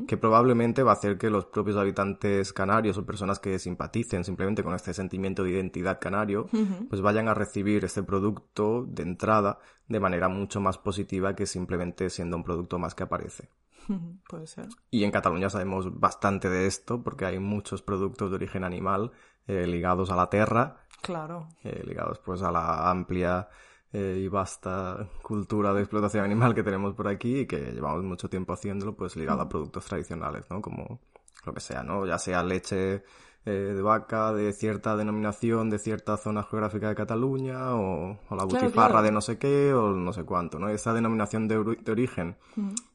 [0.07, 4.63] que probablemente va a hacer que los propios habitantes canarios o personas que simpaticen simplemente
[4.63, 6.47] con este sentimiento de identidad canario,
[6.91, 12.11] pues vayan a recibir este producto de entrada de manera mucho más positiva que simplemente
[12.11, 13.49] siendo un producto más que aparece.
[14.29, 14.69] Puede ser.
[14.91, 19.13] Y en Cataluña sabemos bastante de esto porque hay muchos productos de origen animal
[19.47, 21.49] eh, ligados a la tierra, Claro.
[21.65, 23.49] eh, ligados pues a la amplia
[23.93, 28.29] eh, y vasta cultura de explotación animal que tenemos por aquí y que llevamos mucho
[28.31, 30.63] tiempo haciéndolo pues ligado a productos tradicionales, ¿no?
[30.63, 31.01] Como
[31.45, 32.07] lo que sea, ¿no?
[32.07, 33.03] Ya sea leche
[33.45, 38.71] de vaca de cierta denominación de cierta zona geográfica de Cataluña o, o la butifarra
[38.91, 39.03] claro.
[39.03, 40.69] de no sé qué o no sé cuánto, ¿no?
[40.69, 42.37] Esa denominación de, ori- de origen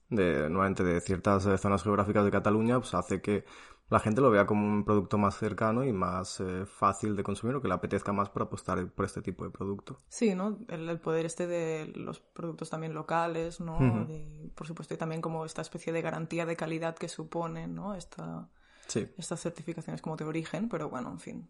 [0.10, 3.44] de nuevamente de ciertas eh, zonas geográficas de Cataluña pues hace que
[3.90, 7.56] la gente lo vea como un producto más cercano y más eh, fácil de consumir
[7.56, 9.98] o que le apetezca más por apostar por este tipo de producto.
[10.10, 10.60] Sí, ¿no?
[10.68, 14.06] El, el poder este de los productos también locales, ¿no?
[14.10, 17.96] Y, por supuesto, y también como esta especie de garantía de calidad que supone, ¿no?
[17.96, 18.50] Esta,
[18.88, 19.08] Sí.
[19.18, 21.50] estas certificaciones como de origen, pero bueno, en fin.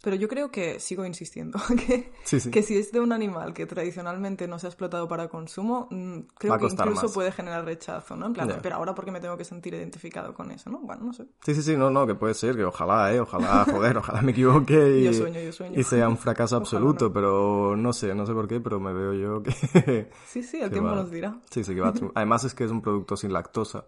[0.00, 2.50] Pero yo creo que, sigo insistiendo, que, Sí, sí.
[2.52, 6.18] que si es de un animal que tradicionalmente no se ha explotado para consumo, mm,
[6.38, 7.12] creo que incluso más.
[7.12, 8.26] puede generar rechazo, ¿no?
[8.26, 10.78] En plan, pero ahora porque me tengo que sentir identificado con eso, ¿no?
[10.78, 11.26] Bueno, no sé.
[11.44, 14.30] Sí, sí, sí, no, no, que puede ser, que ojalá, eh, ojalá, joder, ojalá me
[14.30, 15.78] equivoque y, Yo sueño, yo sueño.
[15.80, 17.12] y sea un fracaso absoluto, no.
[17.12, 20.10] pero no sé, no sé por qué, pero me veo yo que...
[20.26, 21.36] Sí, sí, el tiempo va- nos dirá.
[21.50, 21.94] Sí, sí, que va a.
[22.14, 23.86] Además es que es un producto sin lactosa.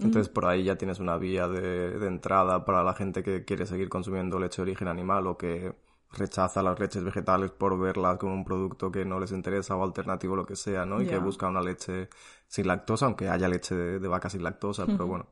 [0.00, 3.66] Entonces por ahí ya tienes una vía de, de entrada para la gente que quiere
[3.66, 5.74] seguir consumiendo leche de origen animal o que
[6.12, 10.36] rechaza las leches vegetales por verlas como un producto que no les interesa o alternativo
[10.36, 11.02] lo que sea, ¿no?
[11.02, 12.08] Y que busca una leche
[12.46, 15.26] sin lactosa, aunque haya leche de, de vaca sin lactosa, pero bueno,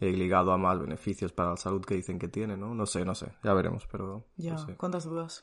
[0.00, 2.74] eh, ligado a más beneficios para la salud que dicen que tiene, ¿no?
[2.74, 4.26] No sé, no sé, ya veremos, pero...
[4.36, 4.76] Ya, no sé.
[4.76, 5.42] cuántas dudas.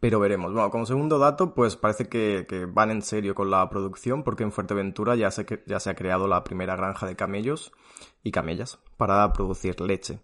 [0.00, 0.52] Pero veremos.
[0.52, 4.44] Bueno, como segundo dato, pues parece que, que van en serio con la producción porque
[4.44, 7.72] en Fuerteventura ya se, ya se ha creado la primera granja de camellos
[8.22, 10.20] y camellas para producir leche.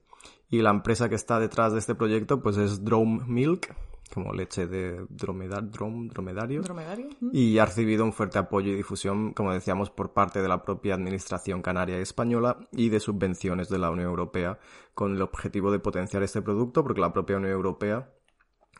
[0.48, 3.74] Y la empresa que está detrás de este proyecto pues es Drome Milk,
[4.14, 6.62] como leche de dromedar, drom- dromedario.
[6.62, 7.08] ¿Dromedario?
[7.20, 7.30] ¿Mm?
[7.32, 10.94] Y ha recibido un fuerte apoyo y difusión, como decíamos, por parte de la propia
[10.94, 14.58] Administración Canaria y Española y de subvenciones de la Unión Europea,
[14.94, 18.08] con el objetivo de potenciar este producto, porque la propia Unión Europea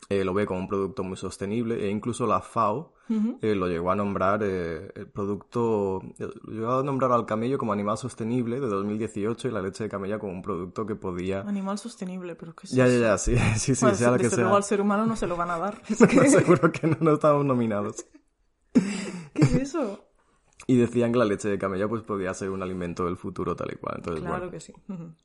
[0.07, 2.93] eh, lo ve como un producto muy sostenible e incluso la FAO
[3.41, 7.73] eh, lo llegó a nombrar eh, el producto, lo llegó a nombrar al camello como
[7.73, 11.41] animal sostenible de 2018 y la leche de camella como un producto que podía...
[11.41, 14.29] Animal sostenible, pero ¿qué es Ya, ya, ya, sí, sí, sí, Bueno, sea lo que
[14.29, 14.39] sea.
[14.41, 15.81] luego al ser humano no se lo van a dar.
[15.89, 18.05] Es No, que- seguro que no, no estamos nominados.
[19.33, 20.05] ¿Qué es eso?
[20.67, 23.69] Y decían que la leche de camella pues podía ser un alimento del futuro tal
[23.73, 23.95] y cual.
[23.97, 24.51] Entonces, Claro bueno.
[24.51, 24.73] que sí.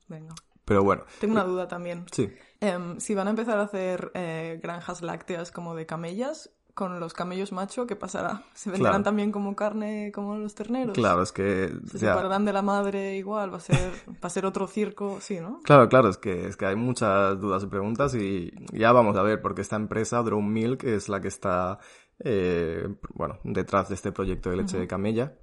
[0.07, 0.33] Venga.
[0.65, 2.05] Pero bueno, Tengo una duda también.
[2.11, 2.29] sí.
[2.61, 7.13] Em, si van a empezar a hacer eh, granjas lácteas como de camellas, con los
[7.13, 8.43] camellos macho, ¿qué pasará?
[8.53, 9.03] ¿Se venderán Claro.
[9.03, 10.93] también como carne como los terneros?
[10.95, 11.71] Claro, es que...
[11.89, 13.53] ¿Se separarán de la madre igual?
[13.53, 13.77] ¿Va a ser,
[14.09, 15.19] va a ser otro circo?
[15.21, 15.59] Sí, ¿no?
[15.63, 19.21] Claro, claro, es que, es que hay muchas dudas y preguntas y ya vamos a
[19.21, 21.77] ver, porque esta empresa, Drone Milk, es la que está,
[22.19, 25.33] eh, bueno, detrás de este proyecto de leche de camella.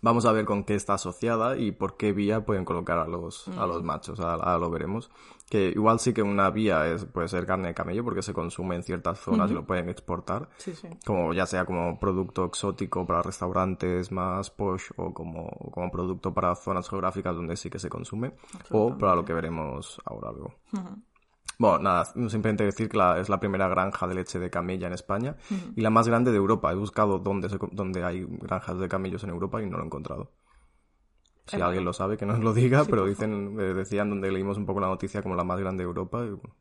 [0.00, 3.46] Vamos a ver con qué está asociada y por qué vía pueden colocar a los,
[3.48, 5.10] a los machos, ahora lo veremos.
[5.48, 8.74] Que igual sí que una vía es, puede ser carne de camello porque se consume
[8.74, 10.48] en ciertas zonas y lo pueden exportar.
[10.56, 10.88] Sí, sí.
[11.04, 16.54] como ya sea como producto exótico para restaurantes más posh o como, como producto para
[16.54, 18.32] zonas geográficas donde sí que se consume
[18.70, 20.54] o para lo que veremos ahora luego.
[21.62, 24.92] Bueno, nada, simplemente decir que la- es la primera granja de leche de camella en
[24.94, 25.36] España
[25.76, 26.72] y la más grande de Europa.
[26.72, 29.86] He buscado dónde, se dónde hay granjas de camellos en Europa y no lo he
[29.86, 30.32] encontrado.
[31.46, 34.30] Si Eh, alguien lo sabe, que nos lo diga, sí, pero dicen, eh, decían donde
[34.32, 36.24] leímos un poco la noticia como la más grande de Europa.
[36.24, 36.54] y, bueno,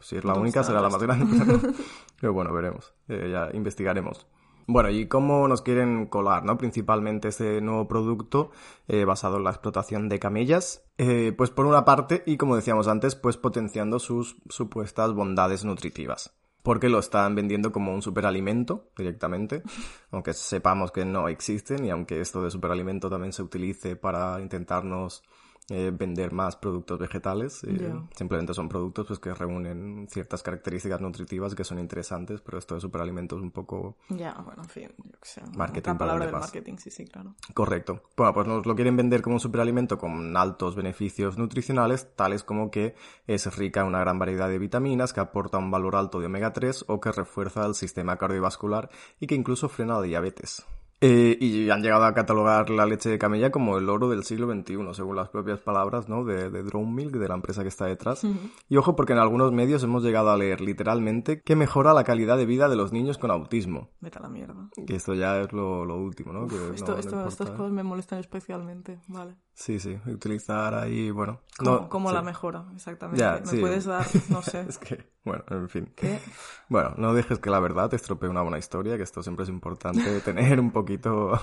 [0.00, 1.26] si es la ¿Dónde única, será la más grande.
[1.44, 1.60] Pero,
[2.20, 2.94] pero bueno, veremos.
[3.08, 4.26] Eh, ya investigaremos.
[4.68, 6.58] Bueno, ¿y cómo nos quieren colar, no?
[6.58, 8.50] Principalmente este nuevo producto
[8.88, 10.84] eh, basado en la explotación de camellas.
[10.98, 16.34] Eh, pues por una parte, y como decíamos antes, pues potenciando sus supuestas bondades nutritivas.
[16.64, 19.62] Porque lo están vendiendo como un superalimento directamente,
[20.10, 25.22] aunque sepamos que no existen y aunque esto de superalimento también se utilice para intentarnos
[25.68, 27.64] eh, vender más productos vegetales.
[27.64, 27.92] eh.
[28.14, 32.80] Simplemente son productos pues, que reúnen ciertas características nutritivas que son interesantes, pero esto de
[32.80, 35.42] superalimento es un poco Ya, bueno, en fin, yo sé.
[35.56, 37.34] Marketing para palabra del marketing, sí, sí, claro.
[37.54, 38.02] Correcto.
[38.16, 42.70] Bueno, pues nos lo quieren vender como un superalimento con altos beneficios nutricionales, tales como
[42.70, 42.94] que
[43.26, 46.52] es rica en una gran variedad de vitaminas, que aporta un valor alto de omega
[46.52, 50.64] 3 o que refuerza el sistema cardiovascular y que incluso frena la diabetes.
[51.02, 54.50] Eh, y han llegado a catalogar la leche de camella como el oro del siglo
[54.50, 56.24] XXI, según las propias palabras ¿no?
[56.24, 58.22] de, de Drone Milk, de la empresa que está detrás.
[58.68, 62.38] Y ojo, porque en algunos medios hemos llegado a leer literalmente que mejora la calidad
[62.38, 63.90] de vida de los niños con autismo.
[64.00, 64.70] Vete a la mierda.
[64.76, 66.46] Y esto ya es lo, lo último, ¿no?
[66.46, 69.36] Que Esto, no esto- estas cosas me molestan especialmente, vale.
[69.52, 71.40] Sí, sí, utilizar ahí, bueno.
[71.58, 72.14] Como, no, como sí.
[72.14, 73.20] la mejora, exactamente.
[73.20, 73.58] Ya, me sí.
[73.58, 75.92] puedes dar, no sé, Es que, bueno, en fin.
[75.94, 76.18] ¿qué?
[76.68, 79.50] Bueno, no dejes que la verdad te estropee una buena historia, que esto siempre es
[79.50, 81.38] importante tener un poquito...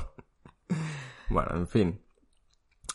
[1.30, 2.03] Bueno, en fin.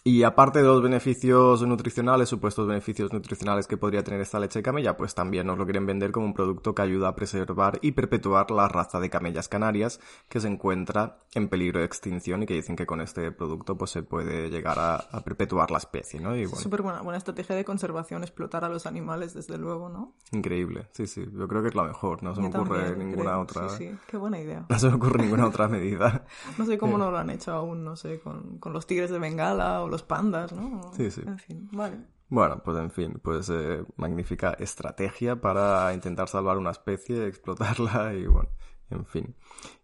[0.05, 4.63] Y aparte de los beneficios nutricionales, supuestos beneficios nutricionales que podría tener esta leche de
[4.63, 7.93] camella, pues también nos lo quieren vender como un producto que ayuda a preservar y
[7.93, 12.55] perpetuar la raza de camellas canarias que se encuentra en peligro de extinción y que
[12.55, 16.35] dicen que con este producto pues se puede llegar a, a perpetuar la especie, ¿no?
[16.37, 20.15] Y bueno, Súper buena, buena estrategia de conservación, explotar a los animales, desde luego, ¿no?
[20.33, 20.89] increíble.
[20.93, 23.41] Sí, sí, yo creo que es la mejor, no se me ocurre también ninguna creo.
[23.41, 23.69] otra...
[23.71, 24.65] Sí, sí, qué buena idea.
[24.71, 26.25] No se me ocurre ninguna otra medida.
[26.57, 29.19] No sé cómo no lo han hecho aún, no sé, con, con los tigres de
[29.19, 30.93] Bengala o los pandas, ¿no?
[30.95, 31.23] Sí, sí.
[31.27, 31.99] En fin, vale.
[32.31, 38.27] Bueno, pues en fin, pues eh, magnífica estrategia para intentar salvar una especie, explotarla y
[38.27, 38.51] bueno,
[38.91, 39.35] En fin.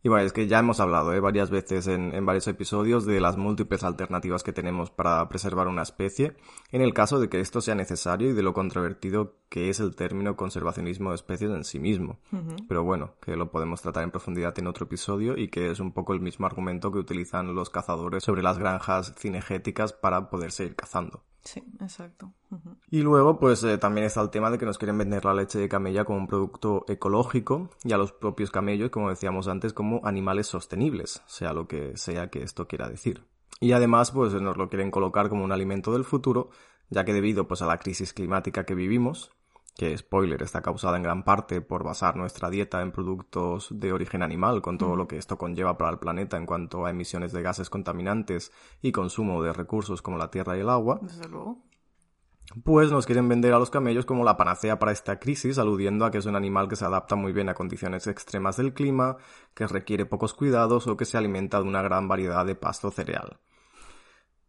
[0.02, 1.20] Y bueno, es que ya hemos hablado ¿eh?
[1.20, 5.82] varias veces en, en, varios episodios de las múltiples alternativas que tenemos para preservar una
[5.82, 6.36] especie,
[6.72, 9.94] en el caso de que esto sea necesario y de lo controvertido que es el
[9.94, 12.18] término conservacionismo de especies en sí mismo.
[12.66, 15.92] Pero bueno, que lo podemos tratar en profundidad en otro episodio y que es un
[15.92, 20.76] poco el mismo argumento que utilizan los cazadores sobre las granjas cinegéticas para poder seguir
[20.76, 21.22] cazando.
[21.44, 22.32] Sí, exacto.
[22.90, 25.58] Y luego, pues eh, también está el tema de que nos quieren vender la leche
[25.58, 30.00] de camella como un producto ecológico y a los propios camellos, como decíamos antes, como
[30.04, 33.24] animales sostenibles, sea lo que sea que esto quiera decir.
[33.60, 36.48] Y además, pues nos lo quieren colocar como un alimento del futuro,
[36.88, 39.30] ya que debido pues a la crisis climática que vivimos,
[39.76, 44.22] que spoiler está causada en gran parte por basar nuestra dieta en productos de origen
[44.22, 47.42] animal, con todo lo que esto conlleva para el planeta en cuanto a emisiones de
[47.42, 51.00] gases contaminantes y consumo de recursos como la tierra y el agua.
[51.02, 51.58] Desde luego.
[52.62, 56.10] Pues nos quieren vender a los camellos como la panacea para esta crisis, aludiendo a
[56.10, 59.16] que es un animal que se adapta muy bien a condiciones extremas del clima,
[59.54, 63.40] que requiere pocos cuidados o que se alimenta de una gran variedad de pasto cereal.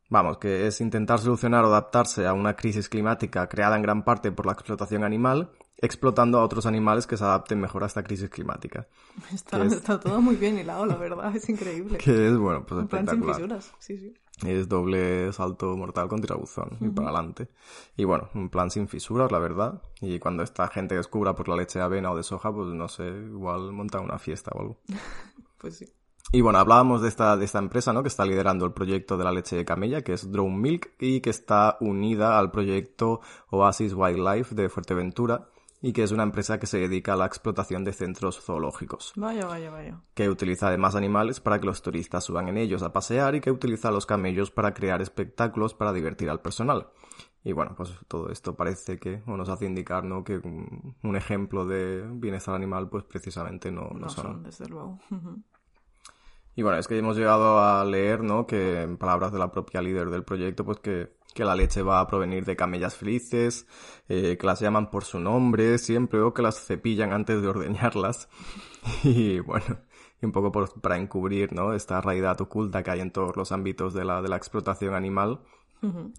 [0.10, 4.32] Vamos, que es intentar solucionar o adaptarse a una crisis climática creada en gran parte
[4.32, 8.30] por la explotación animal, explotando a otros animales que se adapten mejor a esta crisis
[8.30, 8.88] climática.
[9.34, 11.98] Está, está todo muy bien hilado, la verdad, es increíble.
[11.98, 14.14] Que es, bueno, pues Un plan sin fisuras, sí, sí.
[14.46, 17.48] Es doble salto mortal con tirabuzón y para adelante.
[17.96, 19.82] Y bueno, un plan sin fisuras, la verdad.
[20.02, 22.90] Y cuando esta gente descubra por la leche de avena o de soja, pues no
[22.90, 24.78] sé, igual montan una fiesta o algo.
[25.58, 25.86] pues sí.
[26.32, 28.02] Y bueno, hablábamos de esta, de esta empresa, ¿no?
[28.02, 31.22] Que está liderando el proyecto de la leche de camella, que es Drone Milk, y
[31.22, 35.48] que está unida al proyecto Oasis Wildlife de Fuerteventura,
[35.82, 39.14] y que es una empresa que se dedica a la explotación de centros zoológicos.
[39.16, 40.02] Vaya, vaya, vaya.
[40.14, 43.52] Que utiliza además animales para que los turistas suban en ellos a pasear y que
[43.52, 46.88] utiliza a los camellos para crear espectáculos para divertir al personal.
[47.44, 50.24] Y bueno, pues todo esto parece que o nos hace indicar ¿no?
[50.24, 54.24] que un, un ejemplo de bienestar animal pues precisamente no, no, No son.
[54.24, 55.00] son, desde luego.
[56.56, 58.48] Y bueno, es que hemos llegado a leer, ¿no?
[58.48, 62.00] Que en palabras de la propia líder del proyecto, pues que, que la leche va
[62.00, 63.68] a provenir de camellas felices,
[64.08, 68.30] eh, que las llaman por su nombre siempre o que las cepillan antes de ordeñarlas.
[69.04, 69.80] Y bueno,
[70.22, 71.74] y un poco por, para encubrir, ¿no?
[71.74, 75.42] Esta realidad oculta que hay en todos los ámbitos de la, de la explotación animal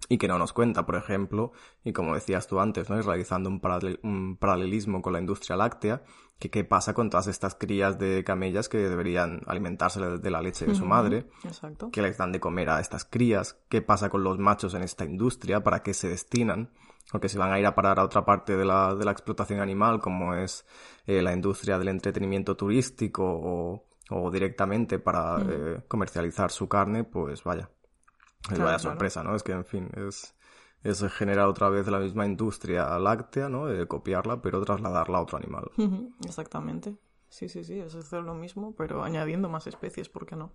[0.07, 1.51] y que no nos cuenta, por ejemplo,
[1.83, 2.97] y como decías tú antes, ¿no?
[2.97, 6.03] Y realizando un, paralel- un paralelismo con la industria láctea,
[6.39, 10.65] que qué pasa con todas estas crías de camellas que deberían alimentarse de la leche
[10.65, 11.89] de su madre, Exacto.
[11.91, 15.03] qué les dan de comer a estas crías, qué pasa con los machos en esta
[15.05, 16.69] industria, para qué se destinan,
[17.13, 19.11] o que se van a ir a parar a otra parte de la, de la
[19.11, 20.65] explotación animal, como es
[21.05, 27.43] eh, la industria del entretenimiento turístico o, o directamente para eh, comercializar su carne, pues
[27.43, 27.69] vaya.
[28.43, 28.91] Es Claro, vaya claro.
[28.91, 29.35] sorpresa, ¿no?
[29.35, 30.35] Es que, en fin, es,
[30.83, 33.65] es generar otra vez la misma industria láctea, ¿no?
[33.65, 35.69] De copiarla, pero trasladarla a otro animal.
[36.25, 36.95] Exactamente.
[37.29, 40.51] Sí, sí, sí, es hacer lo mismo, pero añadiendo más especies, ¿por qué no?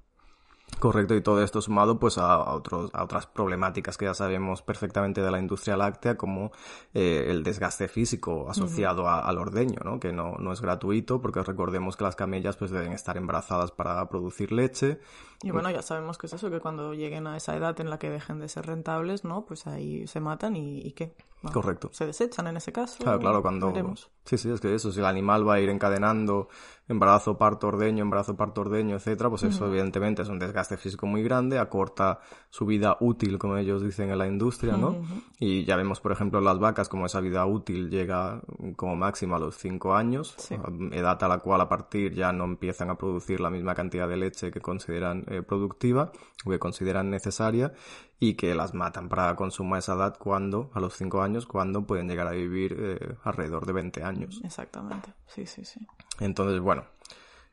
[0.78, 5.20] Correcto, y todo esto sumado pues a, otros, a otras problemáticas que ya sabemos perfectamente
[5.20, 6.50] de la industria láctea, como
[6.94, 10.00] eh, el desgaste físico asociado a- al ordeño, ¿no?
[10.00, 14.08] Que no, no es gratuito, porque recordemos que las camellas pues deben estar embarazadas para
[14.08, 14.98] producir leche.
[15.42, 17.98] Y bueno, ya sabemos que es eso, que cuando lleguen a esa edad en la
[17.98, 19.44] que dejen de ser rentables, ¿no?
[19.44, 21.14] Pues ahí se matan y, y ¿qué?
[21.42, 21.90] Bueno, Correcto.
[21.92, 23.02] Se desechan en ese caso.
[23.02, 23.66] Claro, claro, cuando...
[23.66, 24.08] veremos.
[24.24, 26.48] Sí, sí, es que eso, si el animal va a ir encadenando
[26.86, 31.22] embarazo, parto, ordeño, embarazo, parto, ordeño, etcétera, pues eso evidentemente es un desgaste físico muy
[31.24, 34.96] grande, acorta su vida útil, como ellos dicen en la industria, ¿no?
[35.40, 38.40] Y ya vemos, por ejemplo, en las vacas como esa vida útil llega
[38.76, 40.54] como máximo a los 5 años, Sí.
[40.92, 44.16] edad a la cual a partir ya no empiezan a producir la misma cantidad de
[44.18, 46.12] leche que consideran eh, productiva
[46.44, 47.72] o que consideran necesaria
[48.20, 51.86] y que las matan para consumo a esa edad cuando, a los 5 años, cuando
[51.86, 54.40] pueden llegar a vivir eh, alrededor de 20 años.
[54.44, 55.12] Exactamente.
[55.26, 55.80] Sí, sí, sí.
[56.20, 56.84] Entonces, bueno,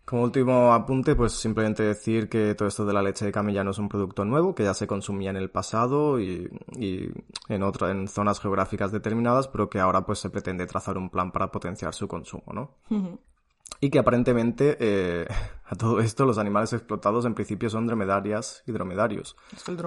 [0.10, 3.72] como último apunte, pues simplemente decir que todo esto de la leche de camella no
[3.72, 7.12] es un producto nuevo, que ya se consumía en el pasado y, y
[7.48, 11.32] en otra, en zonas geográficas determinadas, pero que ahora pues se pretende trazar un plan
[11.32, 12.78] para potenciar su consumo, ¿no?
[13.82, 15.28] Y que aparentemente eh,
[15.65, 19.38] a todo esto los animales explotados en principio son dromedarias y dromedarios.
[19.56, 19.78] Es que el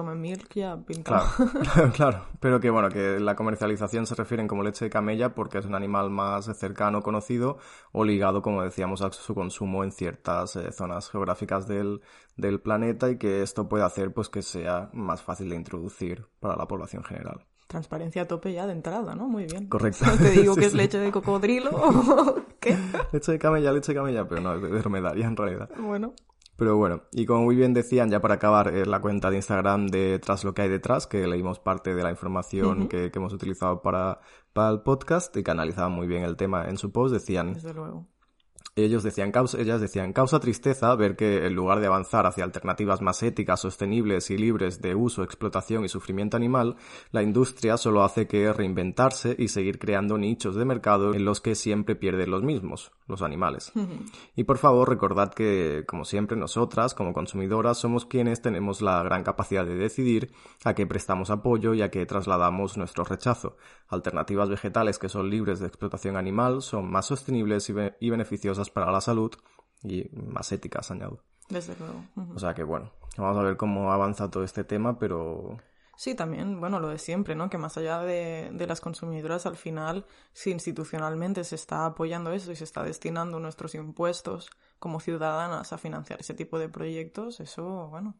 [0.55, 1.23] ya pinta.
[1.73, 5.59] Claro, claro, pero que bueno, que la comercialización se refieren como leche de camella porque
[5.59, 7.57] es un animal más cercano, conocido
[7.91, 12.01] o ligado, como decíamos, a su consumo en ciertas eh, zonas geográficas del,
[12.35, 16.55] del planeta y que esto puede hacer pues que sea más fácil de introducir para
[16.55, 17.45] la población general.
[17.67, 19.27] Transparencia a tope ya de entrada, ¿no?
[19.27, 19.67] Muy bien.
[19.67, 20.05] Correcto.
[20.17, 20.77] Te digo Sí, que es sí.
[20.77, 22.77] leche de cocodrilo o qué.
[23.11, 25.69] Leche de camella, leche de camella, pero no, es de dromedaria en realidad.
[25.77, 26.13] Bueno.
[26.55, 29.87] Pero bueno, y como muy bien decían, ya para acabar, eh, la cuenta de Instagram
[29.87, 33.33] de Tras lo que hay detrás, que leímos parte de la información que, que hemos
[33.33, 34.19] utilizado para,
[34.53, 37.73] para el podcast y que analizaban muy bien el tema en su post, decían, Desde
[37.73, 38.07] luego.
[38.75, 43.01] Ellos decían, causa, ellas decían, causa tristeza ver que en lugar de avanzar hacia alternativas
[43.01, 46.75] más éticas, sostenibles y libres de uso, explotación y sufrimiento animal,
[47.11, 51.53] la industria solo hace que reinventarse y seguir creando nichos de mercado en los que
[51.53, 53.71] siempre pierden los mismos, los animales.
[54.35, 59.23] Y por favor, recordad que, como siempre, nosotras, como consumidoras, somos quienes tenemos la gran
[59.23, 60.31] capacidad de decidir
[60.63, 63.55] a qué prestamos apoyo y a qué trasladamos nuestro rechazo.
[63.87, 69.01] Alternativas vegetales que son libres de explotación animal son más sostenibles y beneficiosas para la
[69.01, 69.31] salud
[69.83, 71.19] y más éticas, añado.
[71.49, 72.03] Desde luego.
[72.35, 75.57] O sea que bueno, vamos a ver cómo avanza todo este tema, pero...
[75.95, 77.51] Sí, también, bueno, lo de siempre, ¿no?
[77.51, 82.51] Que más allá de, de, las consumidoras, al final, si institucionalmente se está apoyando eso
[82.51, 87.89] y se está destinando nuestros impuestos como ciudadanas a financiar ese tipo de proyectos, eso,
[87.89, 88.15] bueno,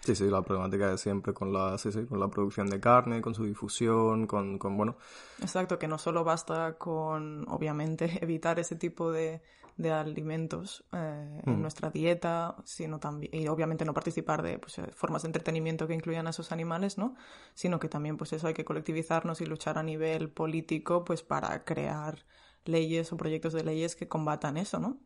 [0.00, 1.76] Sí, sí, la problemática es siempre con la,
[2.08, 4.96] con la producción de carne, con su difusión, con, con, bueno...
[5.40, 9.42] Exacto, que no solo basta con, obviamente, evitar ese tipo de,
[9.76, 14.90] de alimentos eh, en nuestra dieta, sino también, y obviamente no participar de pues, eh,
[14.94, 17.14] formas de entretenimiento que incluyan a esos animales, ¿no?
[17.54, 21.64] Sino que también, pues eso, hay que colectivizarnos y luchar a nivel político, pues para
[21.64, 22.24] crear
[22.64, 24.98] leyes o proyectos de leyes que combatan eso, ¿no?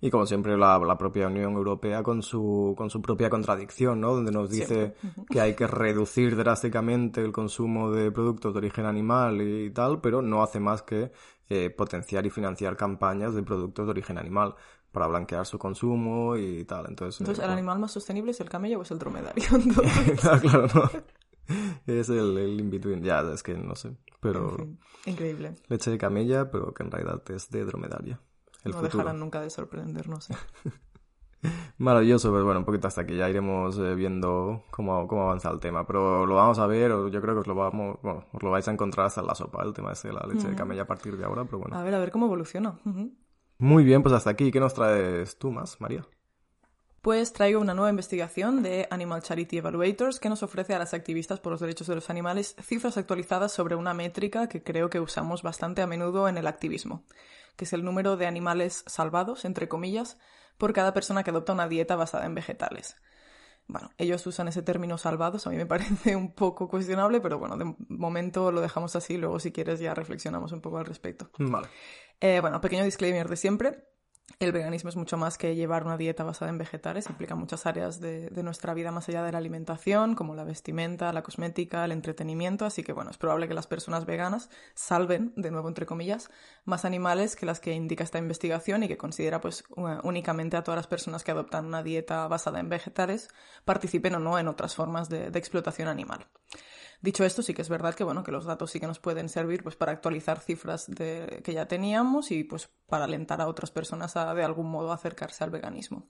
[0.00, 4.14] Y como siempre la, propia Unión Europea con su, con su propia contradicción, ¿no?
[4.14, 4.94] Donde nos dice
[5.28, 10.22] que hay que reducir drásticamente el consumo de productos de origen animal y tal, pero
[10.22, 11.12] no hace más que
[11.48, 14.54] eh, potenciar y financiar campañas de productos de origen animal
[14.90, 16.86] para blanquear su consumo y tal.
[16.88, 19.44] Entonces, Entonces ¿el animal más sostenible es el camello o es el dromedario?
[20.20, 20.90] claro, no.
[21.86, 24.56] Es el, el in-between, ya, es que no sé, pero...
[25.04, 25.54] Increíble.
[25.68, 28.20] Leche de camella, pero que en realidad es de dromedaria
[28.72, 30.30] no dejarán nunca de sorprendernos.
[30.30, 30.34] ¿eh?
[31.78, 35.60] Maravilloso, pero bueno, un poquito hasta aquí ya iremos eh, viendo cómo, cómo avanza el
[35.60, 35.86] tema.
[35.86, 38.50] Pero lo vamos a ver, o yo creo que os lo vamos, bueno, os lo
[38.50, 40.86] vais a encontrar hasta en la sopa, el tema de la leche de camella a
[40.86, 41.76] partir de ahora, pero bueno.
[41.76, 42.78] A ver, a ver cómo evoluciona.
[43.58, 44.50] Muy bien, pues hasta aquí.
[44.50, 46.06] ¿Qué nos traes tú más, María?
[47.02, 51.38] Pues traigo una nueva investigación de Animal Charity Evaluators que nos ofrece a las activistas
[51.38, 55.44] por los derechos de los animales cifras actualizadas sobre una métrica que creo que usamos
[55.44, 57.04] bastante a menudo en el activismo
[57.56, 60.18] que es el número de animales salvados, entre comillas,
[60.58, 62.96] por cada persona que adopta una dieta basada en vegetales.
[63.68, 67.56] Bueno, ellos usan ese término salvados, a mí me parece un poco cuestionable, pero bueno,
[67.56, 71.30] de momento lo dejamos así, luego si quieres ya reflexionamos un poco al respecto.
[71.38, 71.68] Vale.
[72.20, 73.95] Eh, bueno, pequeño disclaimer de siempre.
[74.38, 78.00] El veganismo es mucho más que llevar una dieta basada en vegetales, implica muchas áreas
[78.00, 82.66] de, nuestra vida más allá de la alimentación, como la vestimenta, la cosmética, el entretenimiento,
[82.66, 86.28] así que bueno, es probable que las personas veganas salven, de nuevo entre comillas,
[86.66, 89.64] más animales que las que indica esta investigación y que considera pues
[90.02, 93.30] únicamente a todas las personas que adoptan una dieta basada en vegetales,
[93.64, 96.26] participen o no en otras formas de explotación animal.
[97.02, 99.28] Dicho esto, sí que es verdad que bueno, que los datos sí que nos pueden
[99.28, 103.70] servir pues para actualizar cifras de, que ya teníamos y pues para alentar a otras
[103.70, 106.08] personas a de algún modo acercarse al veganismo.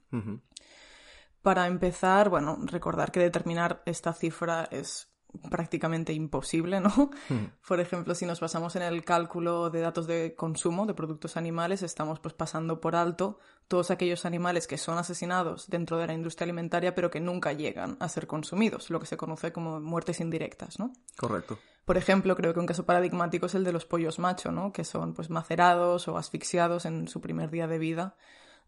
[1.43, 5.16] Para empezar, bueno, recordar que determinar esta cifra es
[5.51, 7.11] prácticamente imposible, ¿no?
[7.29, 7.47] Hmm.
[7.67, 11.83] Por ejemplo, si nos basamos en el cálculo de datos de consumo de productos animales,
[11.83, 16.45] estamos pues pasando por alto todos aquellos animales que son asesinados dentro de la industria
[16.45, 20.79] alimentaria pero que nunca llegan a ser consumidos, lo que se conoce como muertes indirectas,
[20.79, 20.93] ¿no?
[21.17, 21.59] Correcto.
[21.85, 24.73] Por ejemplo, creo que un caso paradigmático es el de los pollos macho, ¿no?
[24.73, 28.17] Que son pues macerados o asfixiados en su primer día de vida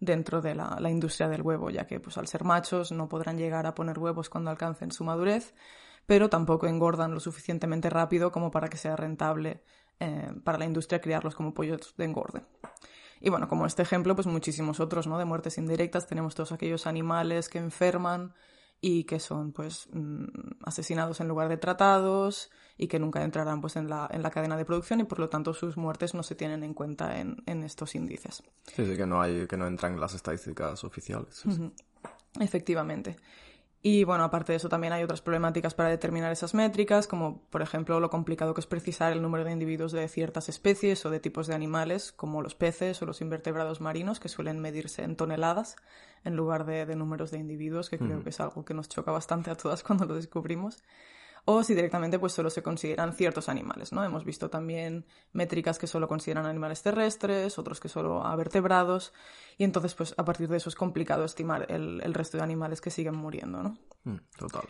[0.01, 3.37] dentro de la, la industria del huevo, ya que pues al ser machos no podrán
[3.37, 5.55] llegar a poner huevos cuando alcancen su madurez
[6.09, 9.63] pero tampoco engordan lo suficientemente rápido como para que sea rentable
[10.01, 12.41] eh, para la industria criarlos como pollos de engorde.
[13.21, 15.19] Y bueno, como este ejemplo, pues muchísimos otros, ¿no?
[15.19, 18.33] De muertes indirectas tenemos todos aquellos animales que enferman
[18.81, 20.25] y que son pues mm,
[20.65, 24.57] asesinados en lugar de tratados y que nunca entrarán pues en la, en la cadena
[24.57, 27.65] de producción y por lo tanto sus muertes no se tienen en cuenta en, en
[27.65, 28.43] estos índices.
[28.65, 31.45] Sí, sí, que no hay, que no entran en las estadísticas oficiales.
[32.41, 33.17] Efectivamente.
[33.81, 37.63] Y bueno, aparte de eso también hay otras problemáticas para determinar esas métricas, como por
[37.63, 41.21] ejemplo lo complicado que es precisar el número de individuos de ciertas especies o de
[41.21, 45.77] tipos de animales, como los peces o los invertebrados marinos, que suelen medirse en toneladas
[46.25, 49.51] en lugar de, números de individuos, que creo que es algo que nos choca bastante
[49.53, 50.83] a todas cuando lo descubrimos
[51.51, 54.05] o si directamente pues solo se consideran ciertos animales, ¿no?
[54.05, 59.15] Hemos visto también métricas que solo consideran animales terrestres, otros que solo a vertebrados,
[59.57, 62.91] y entonces pues a partir de eso es complicado estimar el, resto de animales que
[62.91, 63.79] siguen muriendo, ¿no?
[64.05, 64.65] Mm, total.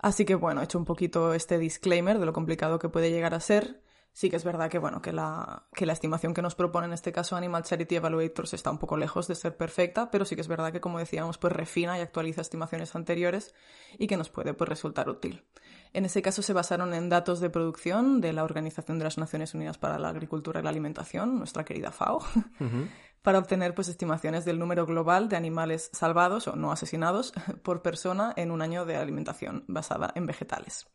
[0.00, 3.32] Así que bueno, he hecho un poquito este disclaimer de lo complicado que puede llegar
[3.32, 3.84] a ser.
[4.12, 6.94] Sí que es verdad que, bueno, que la, que la estimación que nos propone en
[6.94, 10.40] este caso Animal Charity Evaluators está un poco lejos de ser perfecta, pero sí que
[10.40, 13.54] es verdad que, como decíamos, pues refina y actualiza estimaciones anteriores
[13.96, 15.44] y que nos puede pues, resultar útil.
[15.92, 19.54] En ese caso se basaron en datos de producción de la Organización de las Naciones
[19.54, 22.20] Unidas para la Agricultura y la Alimentación, nuestra querida FAO,
[23.22, 27.32] para obtener pues, estimaciones del número global de animales salvados o no asesinados
[27.62, 30.86] por persona en un año de alimentación basada en vegetales.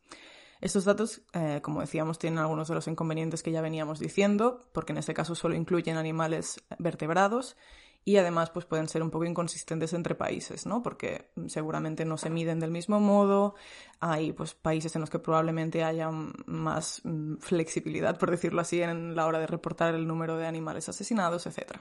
[0.60, 4.92] Estos datos, eh, como decíamos, tienen algunos de los inconvenientes que ya veníamos diciendo, porque
[4.92, 7.56] en este caso solo incluyen animales vertebrados
[8.04, 10.82] y además pues pueden ser un poco inconsistentes entre países, ¿no?
[10.82, 13.54] Porque seguramente no se miden del mismo modo,
[14.00, 19.16] hay pues países en los que probablemente haya más mm, flexibilidad, por decirlo así, en
[19.16, 21.80] la hora de reportar el número de animales asesinados, etc.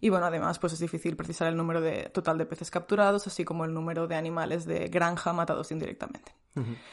[0.00, 3.44] Y bueno, además, pues es difícil precisar el número de, total de peces capturados, así
[3.44, 6.32] como el número de animales de granja matados indirectamente.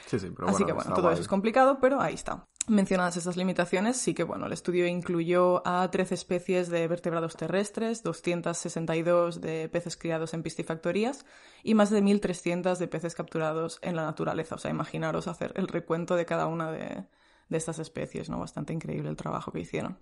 [0.08, 2.46] Sí, sí, pero Así que bueno, todo eso es complicado, pero ahí está.
[2.68, 8.04] Mencionadas esas limitaciones, sí que bueno, el estudio incluyó a 13 especies de vertebrados terrestres,
[8.04, 11.26] 262 de peces criados en piscifactorías
[11.64, 14.56] y más de 1.300 de peces capturados en la naturaleza.
[14.56, 17.06] O sea, imaginaros hacer el recuento de cada una de,
[17.50, 18.40] de estas especies, ¿no?
[18.40, 19.98] Bastante increíble el trabajo que hicieron.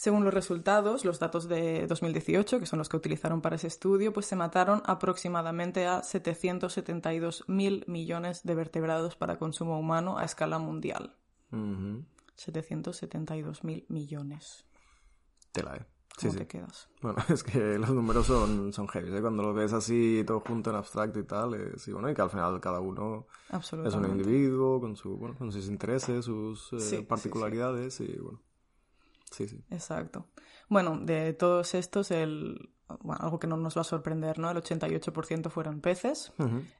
[0.00, 4.14] Según los resultados, los datos de 2018, que son los que utilizaron para ese estudio,
[4.14, 11.18] pues se mataron aproximadamente a 772.000 millones de vertebrados para consumo humano a escala mundial.
[11.52, 14.64] 772.000 millones.
[15.52, 15.84] Te la, ¿eh?
[16.18, 16.88] ¿Cómo te quedas?
[17.02, 19.20] Bueno, es que los números son, son heavy, ¿eh?
[19.20, 22.30] Cuando lo ves así, todo junto en abstracto y tal, y bueno, y que al
[22.30, 28.00] final cada uno es un individuo con, su, bueno, con sus intereses, sus eh, particularidades
[28.00, 28.40] y bueno.
[29.30, 29.62] Sí, sí.
[29.70, 30.26] Exacto.
[30.68, 32.70] Bueno, de todos estos, el,
[33.00, 34.50] bueno, algo que no nos va a sorprender, ¿no?
[34.50, 36.32] El 88% fueron peces,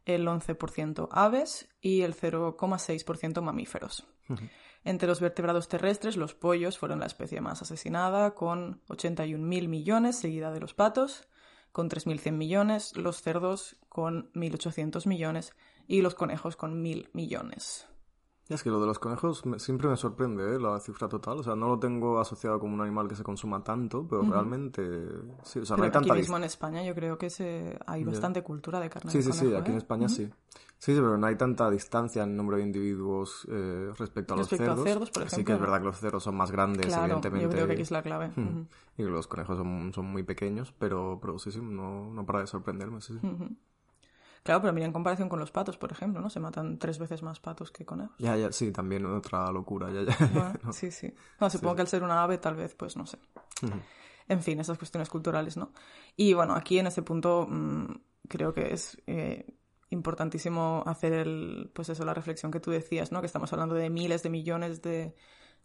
[0.05, 4.07] el 11% aves y el 0,6% mamíferos.
[4.85, 10.53] Entre los vertebrados terrestres, los pollos fueron la especie más asesinada, con 81.000 millones, seguida
[10.53, 11.29] de los patos,
[11.73, 15.53] con 3.100 millones, los cerdos con 1.800 millones
[15.87, 17.90] y los conejos con 1.000 millones.
[18.51, 20.59] Es que lo de los conejos siempre me sorprende, ¿eh?
[20.59, 21.39] la cifra total.
[21.39, 24.83] O sea, no lo tengo asociado como un animal que se consuma tanto, pero realmente...
[25.45, 26.13] Sí, o sea, no hay tanta...
[26.13, 27.79] aquí mismo en España yo creo que se...
[27.87, 29.79] hay bastante cultura de carne sí, de Sí, sí, sí, aquí en ¿eh?
[29.79, 30.29] España sí.
[30.79, 34.49] Sí, sí, pero no hay tanta distancia en número de individuos eh, respecto a los
[34.51, 34.89] Respecto a cerdos.
[34.89, 35.61] cerdos, por Sí que es ejemplo.
[35.67, 37.45] verdad que los cerdos son más grandes, Claro, evidentemente.
[37.45, 38.31] yo creo que aquí es la clave.
[38.37, 38.67] Ujú.
[38.97, 42.47] Y los conejos son, son muy pequeños, pero, pero sí, sí, no, no para de
[42.47, 43.29] sorprenderme, sí, sí.
[44.43, 46.31] Claro, pero mira, en comparación con los patos, por ejemplo, ¿no?
[46.31, 48.17] Se matan tres veces más patos que conejos.
[48.19, 50.27] Ya, ya, sí, también otra locura, ya, ya.
[50.33, 51.13] Bueno, Sí, sí.
[51.41, 53.19] No, supongo que al ser una ave, tal vez, pues no sé.
[53.63, 53.75] Ujú.
[54.29, 55.73] En fin, esas cuestiones culturales, ¿no?
[56.17, 57.87] Y bueno, aquí en ese punto mm,
[58.29, 59.45] creo que es eh,
[59.91, 63.21] importantísimo hacer el, pues eso, la reflexión que tú decías, ¿no?
[63.21, 65.15] Que estamos hablando de miles de millones de,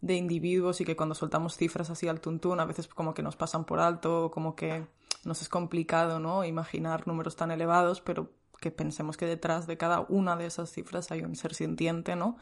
[0.00, 3.36] de individuos y que cuando soltamos cifras así al tuntún, a veces como que nos
[3.36, 4.86] pasan por alto, como que
[5.24, 6.44] nos es complicado, ¿no?
[6.44, 11.10] Imaginar números tan elevados, pero que pensemos que detrás de cada una de esas cifras
[11.10, 12.36] hay un ser sintiente, ¿no?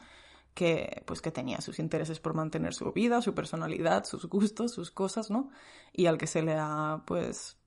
[0.55, 4.89] que pues que tenía sus intereses por mantener su vida, su personalidad, sus gustos, sus
[4.89, 5.49] cosas, ¿no?
[5.91, 7.57] Y al que se le ha pues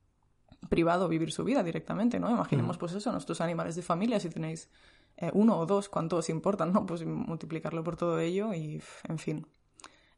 [0.70, 2.30] privado vivir su vida directamente, ¿no?
[2.30, 4.70] Imaginemos pues eso, nuestros animales de familia, si tenéis
[5.18, 6.86] eh, uno o dos, cuánto os importan, ¿no?
[6.86, 9.46] Pues multiplicarlo por todo ello y, en fin,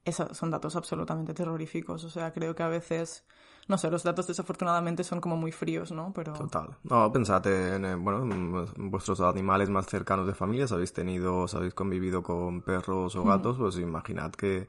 [0.04, 2.04] esos son datos absolutamente terroríficos.
[2.04, 3.24] O sea, creo que a veces,
[3.70, 6.12] no sé, los datos desafortunadamente son como muy fríos, ¿no?
[6.12, 6.76] Pero Total.
[6.82, 11.46] No, pensad en, eh, bueno, en vuestros animales más cercanos de familia, si habéis tenido,
[11.46, 14.68] si habéis convivido con perros o gatos, pues imaginad que,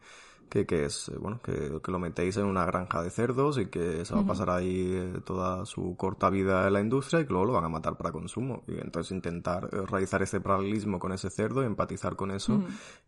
[0.52, 3.68] que, que es, eh, bueno, que, que lo metéis en una granja de cerdos y
[3.68, 7.26] que se va a pasar ahí eh, toda su corta vida en la industria y
[7.26, 8.64] que luego lo van a matar para consumo.
[8.68, 12.62] Y entonces intentar eh, realizar ese paralelismo con ese cerdo, empatizar con eso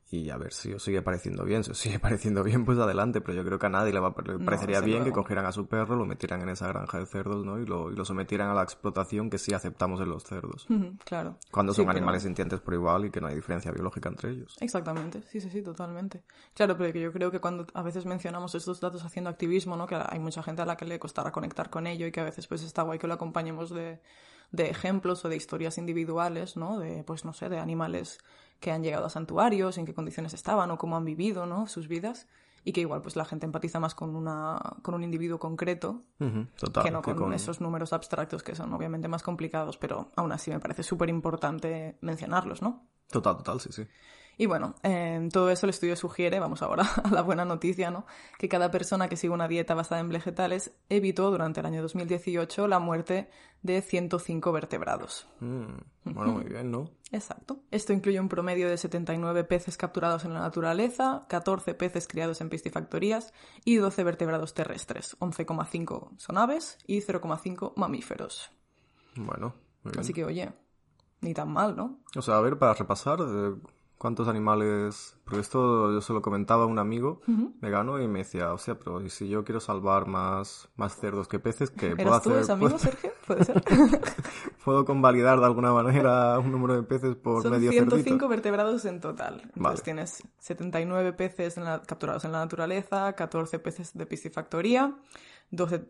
[0.09, 1.63] y a ver si os sigue pareciendo bien.
[1.65, 4.15] Si os sigue pareciendo bien, pues adelante, pero yo creo que a nadie le, va,
[4.25, 7.05] le No, parecería bien que cogieran a su perro, lo metieran en esa granja de
[7.07, 7.59] cerdos, ¿no?
[7.59, 10.65] Y lo, y lo sometieran a la explotación que sí aceptamos en los cerdos.
[11.03, 11.37] Claro.
[11.51, 14.29] Cuando Sí, son pero- animales sintientes por igual y que no hay diferencia biológica entre
[14.31, 14.55] ellos.
[14.61, 16.21] Exactamente, sí, sí, sí, totalmente.
[16.53, 19.85] Claro, pero que yo creo que cuando a veces mencionamos estos datos haciendo activismo, ¿no?
[19.85, 22.23] Que hay mucha gente a la que le costará conectar con ello y que a
[22.23, 23.99] veces pues está guay que lo acompañemos de,
[24.51, 26.79] de ejemplos o de historias individuales, ¿no?
[26.79, 28.19] De, pues no sé, de animales
[28.61, 31.67] que han llegado a santuarios, en qué condiciones estaban o cómo han vivido, ¿no?
[31.67, 32.27] Sus vidas.
[32.63, 36.47] Y que igual pues la gente empatiza más con, una, con un individuo concreto Ujú,
[36.55, 36.83] Total.
[36.83, 40.49] que no que con, esos números abstractos que son obviamente más complicados, pero aún así
[40.49, 42.87] me parece súper importante mencionarlos, ¿no?
[43.09, 43.85] Total, total, sí, sí.
[44.37, 48.05] Y bueno, en todo eso el estudio sugiere, vamos ahora a la buena noticia, ¿no?
[48.37, 52.67] Que cada persona que sigue una dieta basada en vegetales evitó durante el año 2018
[52.67, 53.29] la muerte
[53.61, 55.27] de 105 vertebrados.
[55.39, 55.65] Mm,
[56.05, 56.89] bueno, muy bien, ¿no?
[57.11, 57.59] Exacto.
[57.71, 62.49] Esto incluye un promedio de 79 peces capturados en la naturaleza, 14 peces criados en
[62.49, 65.15] piscifactorías y 12 vertebrados terrestres.
[65.19, 68.51] 11,5 son aves y 0,5 mamíferos.
[69.15, 69.53] Bueno,
[69.83, 69.99] muy bien.
[69.99, 70.51] Así que, oye,
[71.21, 71.99] ni tan mal, ¿no?
[72.15, 73.55] O sea, a ver, para repasar, eh,
[74.03, 75.17] cuántos animales...
[75.23, 77.21] Porque esto yo se lo comentaba a un amigo
[77.61, 81.29] vegano y me decía, o sea, pero ¿y si yo quiero salvar más, más cerdos
[81.29, 82.33] que peces, ¿qué puedo hacer?
[82.33, 83.11] ¿Eres tú amigo, Sergio?
[83.25, 83.63] ¿Puede ser?
[84.65, 88.99] ¿Puedo convalidar de alguna manera un número de peces por Son medio 105 vertebrados en
[88.99, 89.49] total.
[89.55, 91.55] Entonces tienes 79 peces
[91.87, 94.93] capturados en la naturaleza, 14 peces de piscifactoría,
[95.53, 95.87] 12,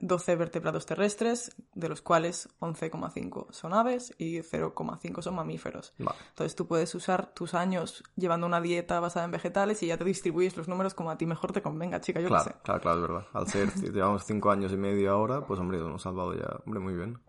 [0.00, 5.94] 12 vertebrados terrestres, de los cuales 11,5 son aves y 0,5 son mamíferos.
[5.98, 10.04] Entonces tú puedes usar tus años llevando una dieta basada en vegetales y ya te
[10.04, 12.56] distribuyes los números como a ti mejor te convenga, chica, yo claro, sé.
[12.64, 13.26] Claro, claro, es verdad.
[13.32, 16.94] Al ser, llevamos 5 años y medio ahora, pues hombre, hemos salvado ya, hombre, muy
[16.94, 17.20] bien.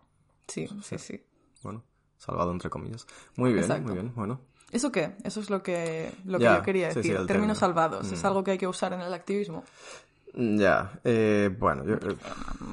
[0.48, 1.24] Sí, sí, sí.
[1.62, 1.84] Bueno,
[2.16, 3.06] salvado entre comillas.
[3.36, 4.40] Muy bien, muy bien, bueno.
[4.72, 5.14] ¿Eso qué?
[5.22, 7.24] Eso es lo que, lo que yo quería decir.
[7.26, 8.10] Términos salvados.
[8.10, 8.26] ¿Es mm.
[8.26, 9.62] algo que hay que usar en el activismo?
[10.36, 11.94] Ya, eh, bueno, yo...
[11.94, 12.16] Eh,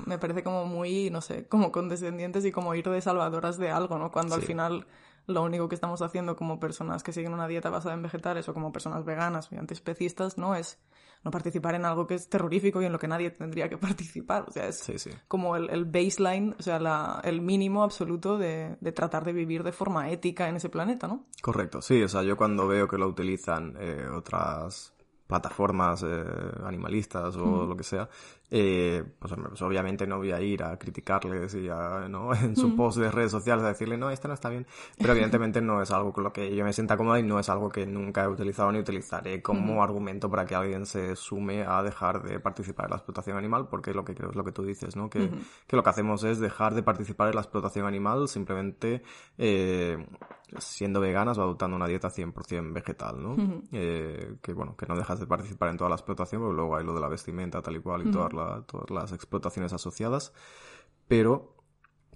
[0.05, 3.97] Me parece como muy, no sé, como condescendientes y como ir de salvadoras de algo,
[3.97, 4.11] ¿no?
[4.11, 4.85] Cuando al final
[5.27, 8.53] lo único que estamos haciendo como personas que siguen una dieta basada en vegetales o
[8.53, 10.55] como personas veganas y antiespecistas, ¿no?
[10.55, 10.77] Es
[11.23, 14.43] no participar en algo que es terrorífico y en lo que nadie tendría que participar.
[14.47, 19.23] O sea, es como el, baseline, o sea, la, el mínimo absoluto de, de, tratar
[19.23, 21.27] de vivir de forma ética en ese planeta, ¿no?
[21.41, 24.93] Correcto, sí, o sea, yo cuando veo que lo utilizan eh, otras
[25.27, 26.23] plataformas eh,
[26.65, 28.09] animalistas o lo que sea,
[28.51, 32.33] eh, pues, pues, obviamente no voy a ir a criticarles y a, ¿no?
[32.35, 34.67] en su post de redes sociales a decirle, no, esto no está bien,
[34.97, 37.49] pero evidentemente no es algo con lo que yo me sienta cómoda y no es
[37.49, 41.81] algo que nunca he utilizado ni utilizaré como argumento para que alguien se sume a
[41.81, 44.63] dejar de participar en la explotación animal, porque lo que creo es lo que tú
[44.63, 45.09] dices, ¿no?
[45.09, 45.31] Que,
[45.67, 49.03] que lo que hacemos es dejar de participar en la explotación animal simplemente
[49.37, 49.97] eh,
[50.59, 53.35] siendo veganas o adoptando una dieta 100% vegetal, ¿no?
[53.71, 56.83] eh, que bueno, que no dejas de participar en toda la explotación, porque luego hay
[56.83, 58.32] lo de la vestimenta tal y cual y todas
[58.67, 60.33] todas las explotaciones asociadas,
[61.07, 61.55] pero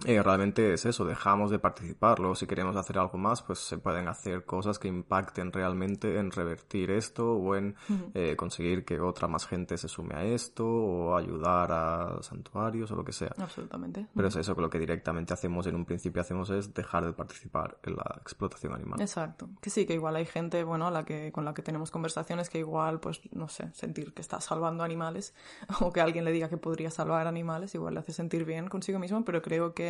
[0.05, 2.19] eh, realmente es eso, dejamos de participar.
[2.19, 6.31] Luego, si queremos hacer algo más, pues se pueden hacer cosas que impacten realmente en
[6.31, 7.75] revertir esto o en
[8.13, 12.95] eh, conseguir que otra más gente se sume a esto o ayudar a santuarios o
[12.95, 13.33] lo que sea.
[13.37, 14.07] Absolutamente.
[14.15, 17.13] Pero es eso que lo que directamente hacemos en un principio hacemos es dejar de
[17.13, 19.01] participar en la explotación animal.
[19.01, 19.49] Exacto.
[19.61, 22.59] Que sí, que igual hay gente, bueno, la que, con la que tenemos conversaciones que
[22.59, 25.33] igual, pues, no sé, sentir que está salvando animales
[25.81, 28.99] o que alguien le diga que podría salvar animales, igual le hace sentir bien consigo
[28.99, 29.86] mismo, pero creo que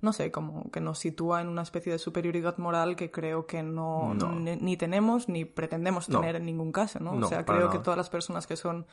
[0.00, 3.62] no sé, como que nos sitúa en una especie de superioridad moral que creo que
[3.62, 7.12] no, Ni, tenemos ni pretendemos tener en ningún caso, ¿no?
[7.12, 8.86] o sea, creo que todas las personas que son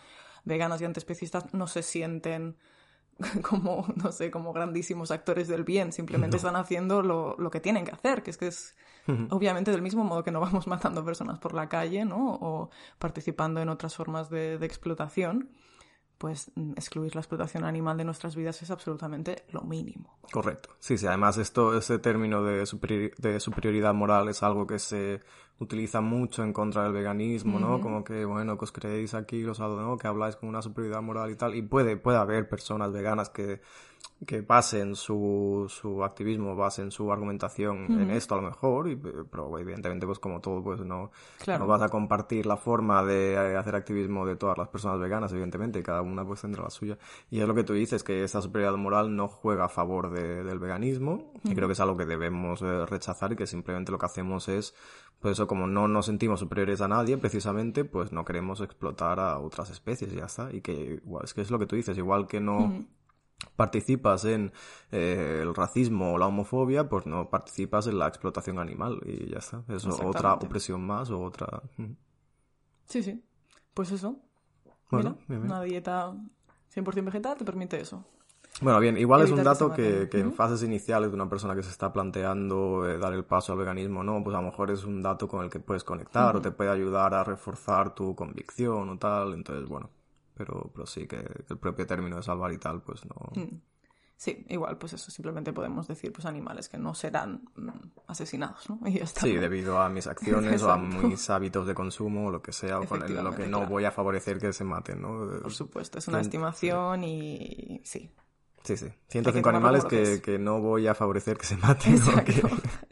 [0.44, 2.58] veganas y antiespecistas no se sienten
[3.42, 7.86] como, no sé, como grandísimos actores del bien, simplemente están haciendo lo, lo, que tienen
[7.86, 8.76] que hacer, que es que es
[9.30, 12.36] obviamente del mismo modo que no vamos matando personas por la calle, ¿no?
[12.36, 12.70] O
[13.00, 15.50] participando en otras formas de, de explotación
[16.22, 20.20] pues mm, excluir la explotación animal de nuestras vidas es absolutamente lo mínimo.
[20.32, 20.70] Correcto.
[20.78, 22.64] Sí, sí, además esto, ese término de,
[23.18, 25.22] de superioridad moral es algo que se
[25.58, 27.82] utiliza mucho en contra del veganismo, ¿no?
[27.82, 29.98] Como que, bueno, que os creéis aquí, los ¿no?
[29.98, 31.56] Que habláis con una superioridad moral y tal.
[31.56, 33.60] Y puede, puede haber personas veganas que,
[34.26, 39.58] que basen su, su activismo, basen su argumentación en esto a lo mejor, y, pero
[39.58, 41.12] evidentemente pues como todo pues no,
[41.48, 45.32] no vas a compartir la forma de eh, hacer activismo de todas las personas veganas,
[45.32, 46.98] evidentemente, cada una pues tendrá la suya.
[47.30, 50.60] Y es lo que tú dices, que esa superioridad moral no juega a favor del
[50.60, 54.06] veganismo, y creo que es algo que debemos eh, rechazar y que simplemente lo que
[54.06, 54.76] hacemos es
[55.20, 59.38] pues eso, como no nos sentimos superiores a nadie, precisamente, pues no queremos explotar a
[59.38, 60.52] otras especies y ya está.
[60.52, 62.84] Y que igual, es que es lo que tú dices, igual que no
[63.56, 64.52] participas en
[64.92, 69.40] eh, el racismo o la homofobia, pues no participas en la explotación animal y ya
[69.40, 69.64] está.
[69.68, 71.62] Es otra opresión más o otra...
[72.86, 73.24] Sí, sí.
[73.74, 74.18] Pues eso.
[74.90, 76.14] Bueno, una dieta
[76.76, 78.04] 100% vegetal te permite eso.
[78.60, 81.64] Bueno, bien, igual es un dato que, que en fases iniciales de una persona que
[81.64, 84.22] se está planteando eh, dar el paso al veganismo, ¿no?
[84.24, 86.70] Pues a lo mejor es un dato con el que puedes conectar o te puede
[86.70, 89.34] ayudar a reforzar tu convicción o tal.
[89.34, 89.90] Entonces, bueno,
[90.46, 93.32] pero, pero sí que, el propio término de salvar y tal, pues no.
[94.18, 97.70] Sí, igual, pues eso simplemente podemos decir, pues animales que no serán mm,
[98.08, 98.80] asesinados, ¿no?
[98.88, 99.22] Y ya está.
[99.22, 102.80] Sí, debido a mis acciones o a mis hábitos de consumo o lo que sea,
[102.80, 105.42] o con lo que no voy a favorecer que se maten, ¿no?
[105.42, 108.12] Por supuesto, es una estimación y sí,
[108.64, 108.88] Sí, sí.
[109.08, 111.96] 105 animales que, que, no voy a favorecer que se maten.
[111.96, 112.48] Exacto.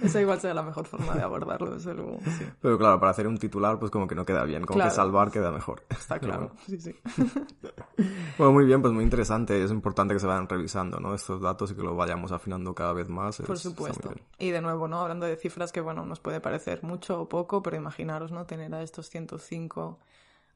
[0.02, 2.18] Esa igual sea la mejor forma de abordarlo, desde luego.
[2.60, 4.64] Pero claro, para hacer un titular, pues como que no queda bien.
[4.64, 5.82] Como que salvar queda mejor.
[5.88, 6.94] Está claro, sí, sí.
[8.38, 9.62] bueno, muy bien, pues muy interesante.
[9.62, 11.14] Es importante que se vayan revisando, ¿no?
[11.14, 13.40] Estos datos y que lo vayamos afinando cada vez más.
[13.42, 14.12] Por supuesto.
[14.38, 15.00] Y de nuevo, ¿no?
[15.00, 18.46] Hablando de cifras que, bueno, nos puede parecer mucho o poco, pero imaginaros, ¿no?
[18.46, 19.98] Tener a estos 105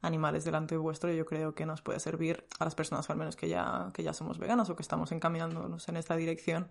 [0.01, 3.49] animales delante vuestro, yo creo que nos puede servir a las personas, al menos que
[3.49, 6.69] ya, que ya somos veganas o que estamos encaminándonos en esta dirección,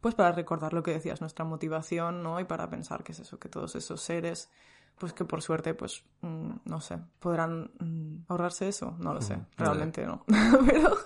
[0.00, 2.40] pues para recordar lo que decías, nuestra motivación, ¿no?
[2.40, 4.50] Y para pensar que es eso, que todos esos seres,
[4.98, 9.38] pues que por suerte, pues, mm, no sé, podrán mm, ahorrarse eso, no lo sé,
[9.56, 10.24] realmente no.
[10.66, 10.96] Pero...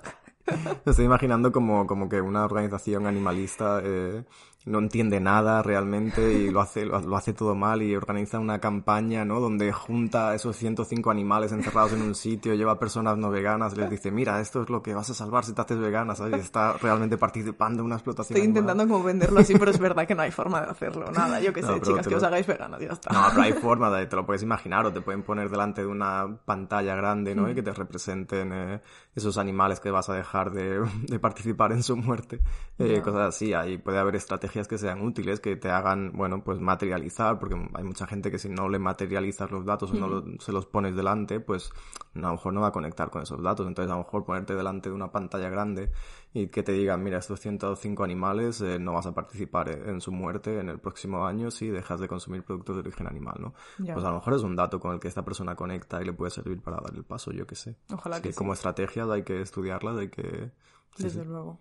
[0.85, 4.25] Me estoy imaginando como, como que una organización animalista eh,
[4.67, 9.25] no entiende nada realmente y lo hace, lo, hace todo mal y organiza una campaña,
[9.25, 9.41] ¿no?
[9.41, 14.11] Donde junta esos 105 animales encerrados en un sitio, lleva personas no veganas, les dice,
[14.11, 16.37] mira, esto es lo que vas a salvar si te haces vegana, ¿sabes?
[16.37, 20.07] Y está realmente participando en una explotación Estoy intentando como venderlo así, pero es verdad
[20.07, 21.41] que no hay forma de hacerlo, nada.
[21.41, 23.13] Yo qué sé, chicas, que os hagáis veganas, ya está.
[23.15, 25.87] No, pero hay forma, de, te lo puedes imaginar o te pueden poner delante de
[25.87, 27.51] una pantalla grande, ¿no?
[27.51, 28.83] Y que te representen eh,
[29.15, 32.41] esos animales que vas a dejar de, de participar en su muerte,
[32.79, 33.55] eh, cosas así.
[33.55, 37.85] Ahí puede haber estrategias que sean útiles, que te hagan, bueno, pues materializar, porque hay
[37.85, 41.41] mucha gente que si no le materializas los datos o no se los pones delante,
[41.41, 41.73] pues
[42.15, 43.67] a lo mejor no va a conectar con esos datos.
[43.67, 45.93] Entonces a lo mejor ponerte delante de una pantalla grande
[46.33, 50.13] y que te digan, mira, estos 105 animales eh, no vas a participar en su
[50.13, 53.55] muerte en el próximo año si dejas de consumir productos de origen animal, ¿no?
[53.77, 56.13] Pues a lo mejor es un dato con el que esta persona conecta y le
[56.13, 57.77] puede servir para dar el paso, yo que sé.
[57.93, 60.51] Ojalá que Como estrategias hay que estudiarlas, hay que...
[60.99, 61.61] Desde luego.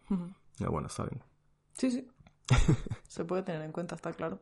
[0.69, 1.21] bueno, está bien.
[1.73, 2.07] Sí, sí.
[3.07, 4.39] Se puede tener en cuenta, está claro.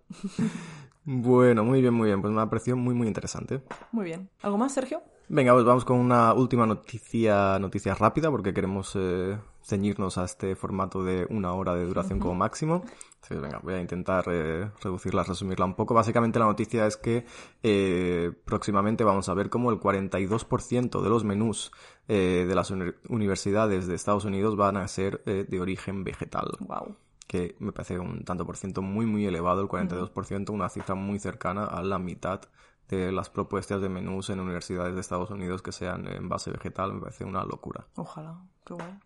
[1.05, 2.21] bueno, muy bien, muy bien.
[2.21, 3.61] Pues me ha parecido muy, muy interesante.
[3.91, 4.29] Muy bien.
[4.41, 5.01] ¿Algo más, Sergio?
[5.29, 10.55] Venga, pues vamos con una última noticia, noticia rápida, porque queremos eh, ceñirnos a este
[10.55, 12.83] formato de una hora de duración como máximo.
[13.15, 15.93] Entonces, venga, voy a intentar eh, reducirla, resumirla un poco.
[15.93, 17.25] Básicamente la noticia es que
[17.61, 21.71] eh, próximamente vamos a ver cómo el 42% de los menús
[22.07, 22.71] de las
[23.09, 26.47] universidades de Estados Unidos van a ser de origen vegetal.
[26.61, 26.95] Wow
[27.27, 31.19] que me parece un tanto por ciento muy muy elevado, el 42%, una cifra muy
[31.19, 32.41] cercana a la mitad
[32.87, 36.93] de las propuestas de menús en universidades de Estados Unidos que sean en base vegetal
[36.93, 37.85] me parece una locura.
[37.95, 38.99] Ojalá, qué bueno.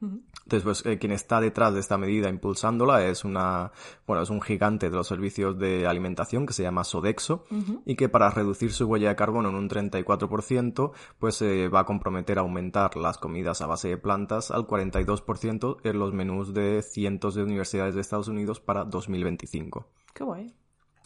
[0.43, 3.71] Entonces, pues eh, quien está detrás de esta medida impulsándola es una,
[4.07, 7.45] bueno, es un gigante de los servicios de alimentación que se llama Sodexo
[7.85, 11.85] y que para reducir su huella de carbono en un 34%, pues eh, va a
[11.85, 16.81] comprometer a aumentar las comidas a base de plantas al 42% en los menús de
[16.81, 19.85] cientos de universidades de Estados Unidos para 2025.
[20.13, 20.53] Qué guay.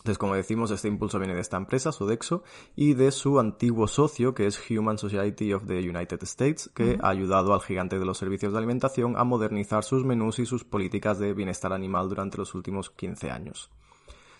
[0.06, 2.43] Entonces, como decimos, este impulso viene de esta empresa, Sodexo,
[2.76, 7.10] y de su antiguo socio, que es Human Society of the United States, que ha
[7.10, 11.18] ayudado al gigante de los servicios de alimentación a modernizar sus menús y sus políticas
[11.18, 13.72] de bienestar animal durante los últimos 15 años.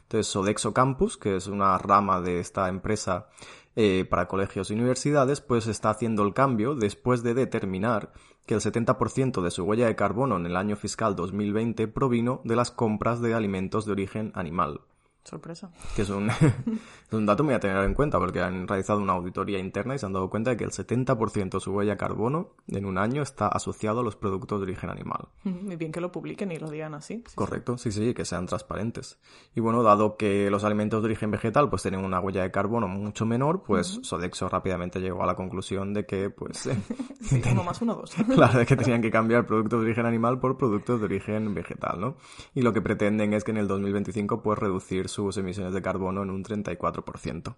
[0.03, 3.30] Entonces, Sodexo Campus, que es una rama de esta empresa
[3.76, 8.13] eh, para colegios y universidades, pues está haciendo el cambio después de determinar
[8.45, 12.55] que el 70% de su huella de carbono en el año fiscal 2020 provino de
[12.55, 14.82] las compras de alimentos de origen animal.
[15.26, 15.71] Sorpresa.
[15.95, 19.13] Que es un, es un dato muy a tener en cuenta porque han realizado una
[19.13, 22.51] auditoría interna y se han dado cuenta de que el 70% de su huella carbono
[22.67, 25.28] en un año está asociado a los productos de origen animal.
[25.43, 27.23] Muy bien que lo publiquen y lo digan así.
[27.34, 29.19] Correcto, sí, sí, que sean transparentes.
[29.55, 32.88] Y bueno, dado que los alimentos de origen vegetal pues tienen una huella de carbono
[32.88, 36.57] mucho menor, pues Sodexo rápidamente llegó a la conclusión de que pues...
[37.21, 38.13] sí, uno más uno, dos.
[38.36, 41.99] claro, de que tenían que cambiar productos de origen animal por productos de origen vegetal,
[41.99, 42.17] ¿no?
[42.53, 46.24] Y lo que pretenden es que en el 2025 pues reducir sus emisiones de carbono
[46.24, 47.55] en un 34%.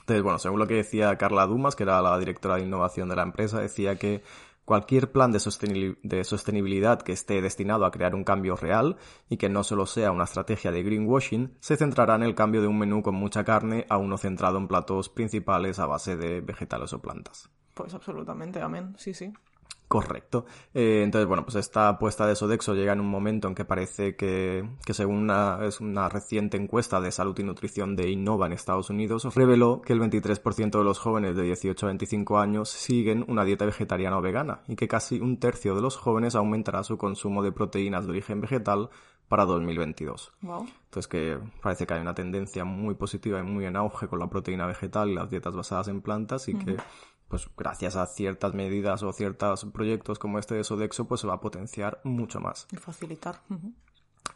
[0.00, 3.16] Entonces, bueno, según lo que decía Carla Dumas, que era la directora de innovación de
[3.16, 4.22] la empresa, decía que
[4.64, 5.40] cualquier plan de,
[6.24, 8.96] sostenibilidad que esté destinado a crear un cambio real
[9.28, 12.68] y que no solo sea una estrategia de greenwashing, se centrará en el cambio de
[12.68, 16.92] un menú con mucha carne a uno centrado en platos principales a base de vegetales
[16.92, 17.50] o plantas.
[17.74, 19.32] Pues absolutamente, amén, sí, sí.
[19.92, 20.46] Correcto.
[20.72, 24.16] Eh, entonces, bueno, pues esta apuesta de Sodexo llega en un momento en que parece
[24.16, 28.54] que, que según una, es una reciente encuesta de salud y nutrición de Innova en
[28.54, 33.26] Estados Unidos, reveló que el 23% de los jóvenes de 18 a 25 años siguen
[33.28, 36.96] una dieta vegetariana o vegana y que casi un tercio de los jóvenes aumentará su
[36.96, 38.88] consumo de proteínas de origen vegetal
[39.28, 40.32] para 2022.
[40.40, 40.66] Wow.
[40.84, 44.30] Entonces que parece que hay una tendencia muy positiva y muy en auge con la
[44.30, 46.76] proteína vegetal y las dietas basadas en plantas y que
[47.32, 51.32] pues gracias a ciertas medidas o ciertos proyectos como este de Sodexo, pues se va
[51.32, 52.66] a potenciar mucho más.
[52.70, 53.40] Y facilitar.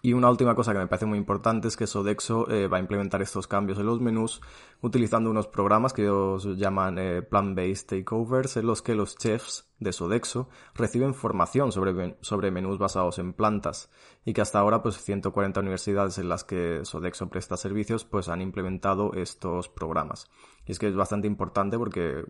[0.01, 2.81] Y una última cosa que me parece muy importante es que Sodexo eh, va a
[2.81, 4.41] implementar estos cambios en los menús
[4.81, 9.93] utilizando unos programas que ellos llaman eh, Plan-Based Takeovers, en los que los chefs de
[9.93, 13.91] Sodexo reciben formación sobre, sobre menús basados en plantas
[14.25, 18.41] y que hasta ahora pues 140 universidades en las que Sodexo presta servicios pues han
[18.41, 20.31] implementado estos programas.
[20.65, 22.25] Y es que es bastante importante porque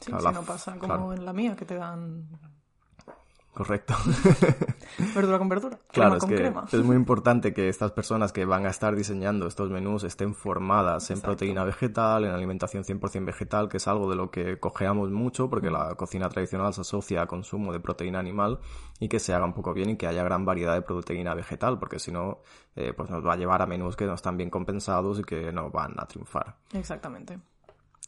[0.00, 2.26] Sí, si no pasa como en la mía, que te dan
[3.52, 3.94] Correcto.
[5.14, 5.78] verdura con verdura.
[5.90, 6.64] Claro, crema es con que crema.
[6.72, 11.10] es muy importante que estas personas que van a estar diseñando estos menús estén formadas
[11.10, 15.50] en proteína vegetal, en alimentación 100% vegetal, que es algo de lo que cojeamos mucho
[15.50, 18.60] porque la cocina tradicional se asocia a consumo de proteína animal
[19.00, 21.78] y que se haga un poco bien y que haya gran variedad de proteína vegetal,
[21.78, 22.38] porque si no,
[22.76, 25.52] eh, pues nos va a llevar a menús que no están bien compensados y que
[25.52, 26.56] no van a triunfar.
[26.72, 27.38] Exactamente.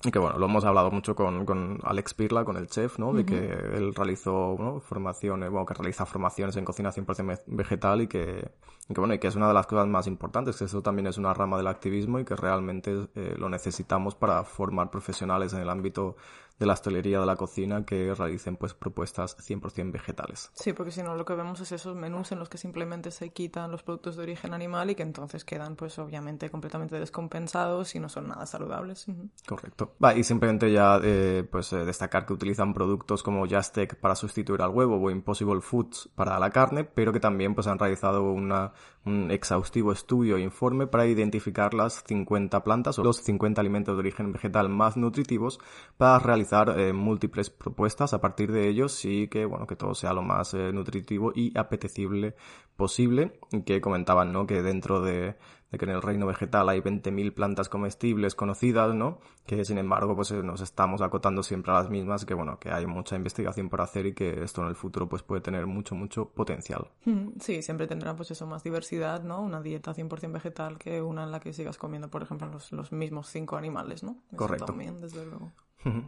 [0.04, 3.12] Y que bueno, lo hemos hablado mucho con, con Alex Pirla, con el chef, ¿no?
[3.12, 3.36] De que
[3.76, 4.80] él realizó ¿no?
[4.80, 8.50] formaciones, bueno, que realiza formaciones en cocina 100% ve- vegetal y que,
[8.88, 11.06] y que bueno, y que es una de las cosas más importantes, que eso también
[11.06, 15.60] es una rama del activismo y que realmente eh, lo necesitamos para formar profesionales en
[15.60, 16.16] el ámbito
[16.58, 20.50] de la hostelería, de la cocina, que realicen pues propuestas 100% vegetales.
[20.54, 23.30] Sí, porque si no lo que vemos es esos menús en los que simplemente se
[23.30, 28.00] quitan los productos de origen animal y que entonces quedan pues obviamente completamente descompensados y
[28.00, 29.06] no son nada saludables.
[29.46, 29.94] Correcto.
[30.02, 34.62] Va, y simplemente ya eh, pues eh, destacar que utilizan productos como Justec para sustituir
[34.62, 38.72] al huevo o Impossible Foods para la carne, pero que también pues han realizado una,
[39.04, 44.00] un exhaustivo estudio e informe para identificar las 50 plantas o los 50 alimentos de
[44.00, 45.58] origen vegetal más nutritivos
[45.96, 46.41] para realizar
[46.76, 50.54] eh, múltiples propuestas a partir de ellos y que bueno que todo sea lo más
[50.54, 52.34] eh, nutritivo y apetecible
[52.76, 55.36] posible que comentaban no que dentro de,
[55.72, 59.18] de que en el reino vegetal hay 20.000 plantas comestibles conocidas, ¿no?
[59.46, 62.70] Que sin embargo, pues eh, nos estamos acotando siempre a las mismas, que bueno, que
[62.70, 65.94] hay mucha investigación por hacer y que esto en el futuro pues puede tener mucho,
[65.94, 66.90] mucho potencial.
[67.06, 69.40] Mm, Sí, siempre tendrá pues eso, más diversidad, ¿no?
[69.40, 72.92] Una dieta 100% vegetal que una en la que sigas comiendo, por ejemplo, los, los
[72.92, 74.18] mismos cinco animales, ¿no?
[74.28, 74.66] Eso Correcto.
[74.66, 75.52] También, desde luego.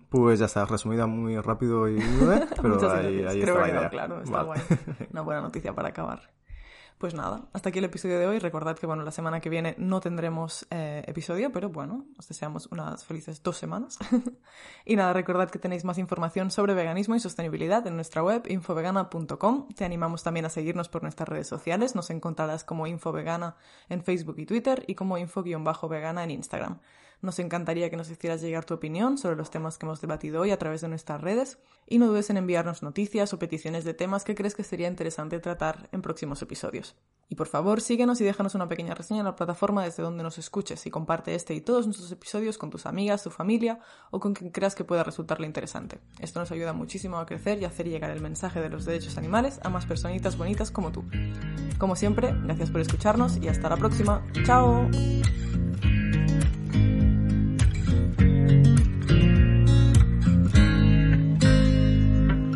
[0.08, 3.34] Pues ya está, resumida muy rápido y breve, pero Muchas ahí, gracias.
[3.34, 3.90] ahí Creo está la que quedado idea.
[3.90, 4.46] claro, está Vale.
[4.46, 5.06] guay.
[5.12, 6.30] Una buena noticia para acabar.
[6.96, 8.38] Pues nada, hasta aquí el episodio de hoy.
[8.38, 12.66] Recordad que bueno, la semana que viene no tendremos eh, episodio, pero bueno, os deseamos
[12.70, 13.98] unas felices dos semanas.
[14.84, 19.68] y nada, recordad que tenéis más información sobre veganismo y sostenibilidad en nuestra web infovegana.com.
[19.74, 21.96] Te animamos también a seguirnos por nuestras redes sociales.
[21.96, 23.56] Nos encontrarás como Infovegana
[23.88, 26.78] en Facebook y Twitter y como info-vegana en Instagram.
[27.24, 30.50] Nos encantaría que nos hicieras llegar tu opinión sobre los temas que hemos debatido hoy
[30.50, 31.56] a través de nuestras redes
[31.88, 35.40] y no dudes en enviarnos noticias o peticiones de temas que crees que sería interesante
[35.40, 36.96] tratar en próximos episodios.
[37.30, 40.36] Y por favor, síguenos y déjanos una pequeña reseña en la plataforma desde donde nos
[40.36, 44.34] escuches y comparte este y todos nuestros episodios con tus amigas, tu familia o con
[44.34, 46.00] quien creas que pueda resultarle interesante.
[46.20, 49.60] Esto nos ayuda muchísimo a crecer y hacer llegar el mensaje de los derechos animales
[49.62, 51.04] a más personitas bonitas como tú.
[51.78, 54.22] Como siempre, gracias por escucharnos y hasta la próxima.
[54.44, 54.90] ¡Chao!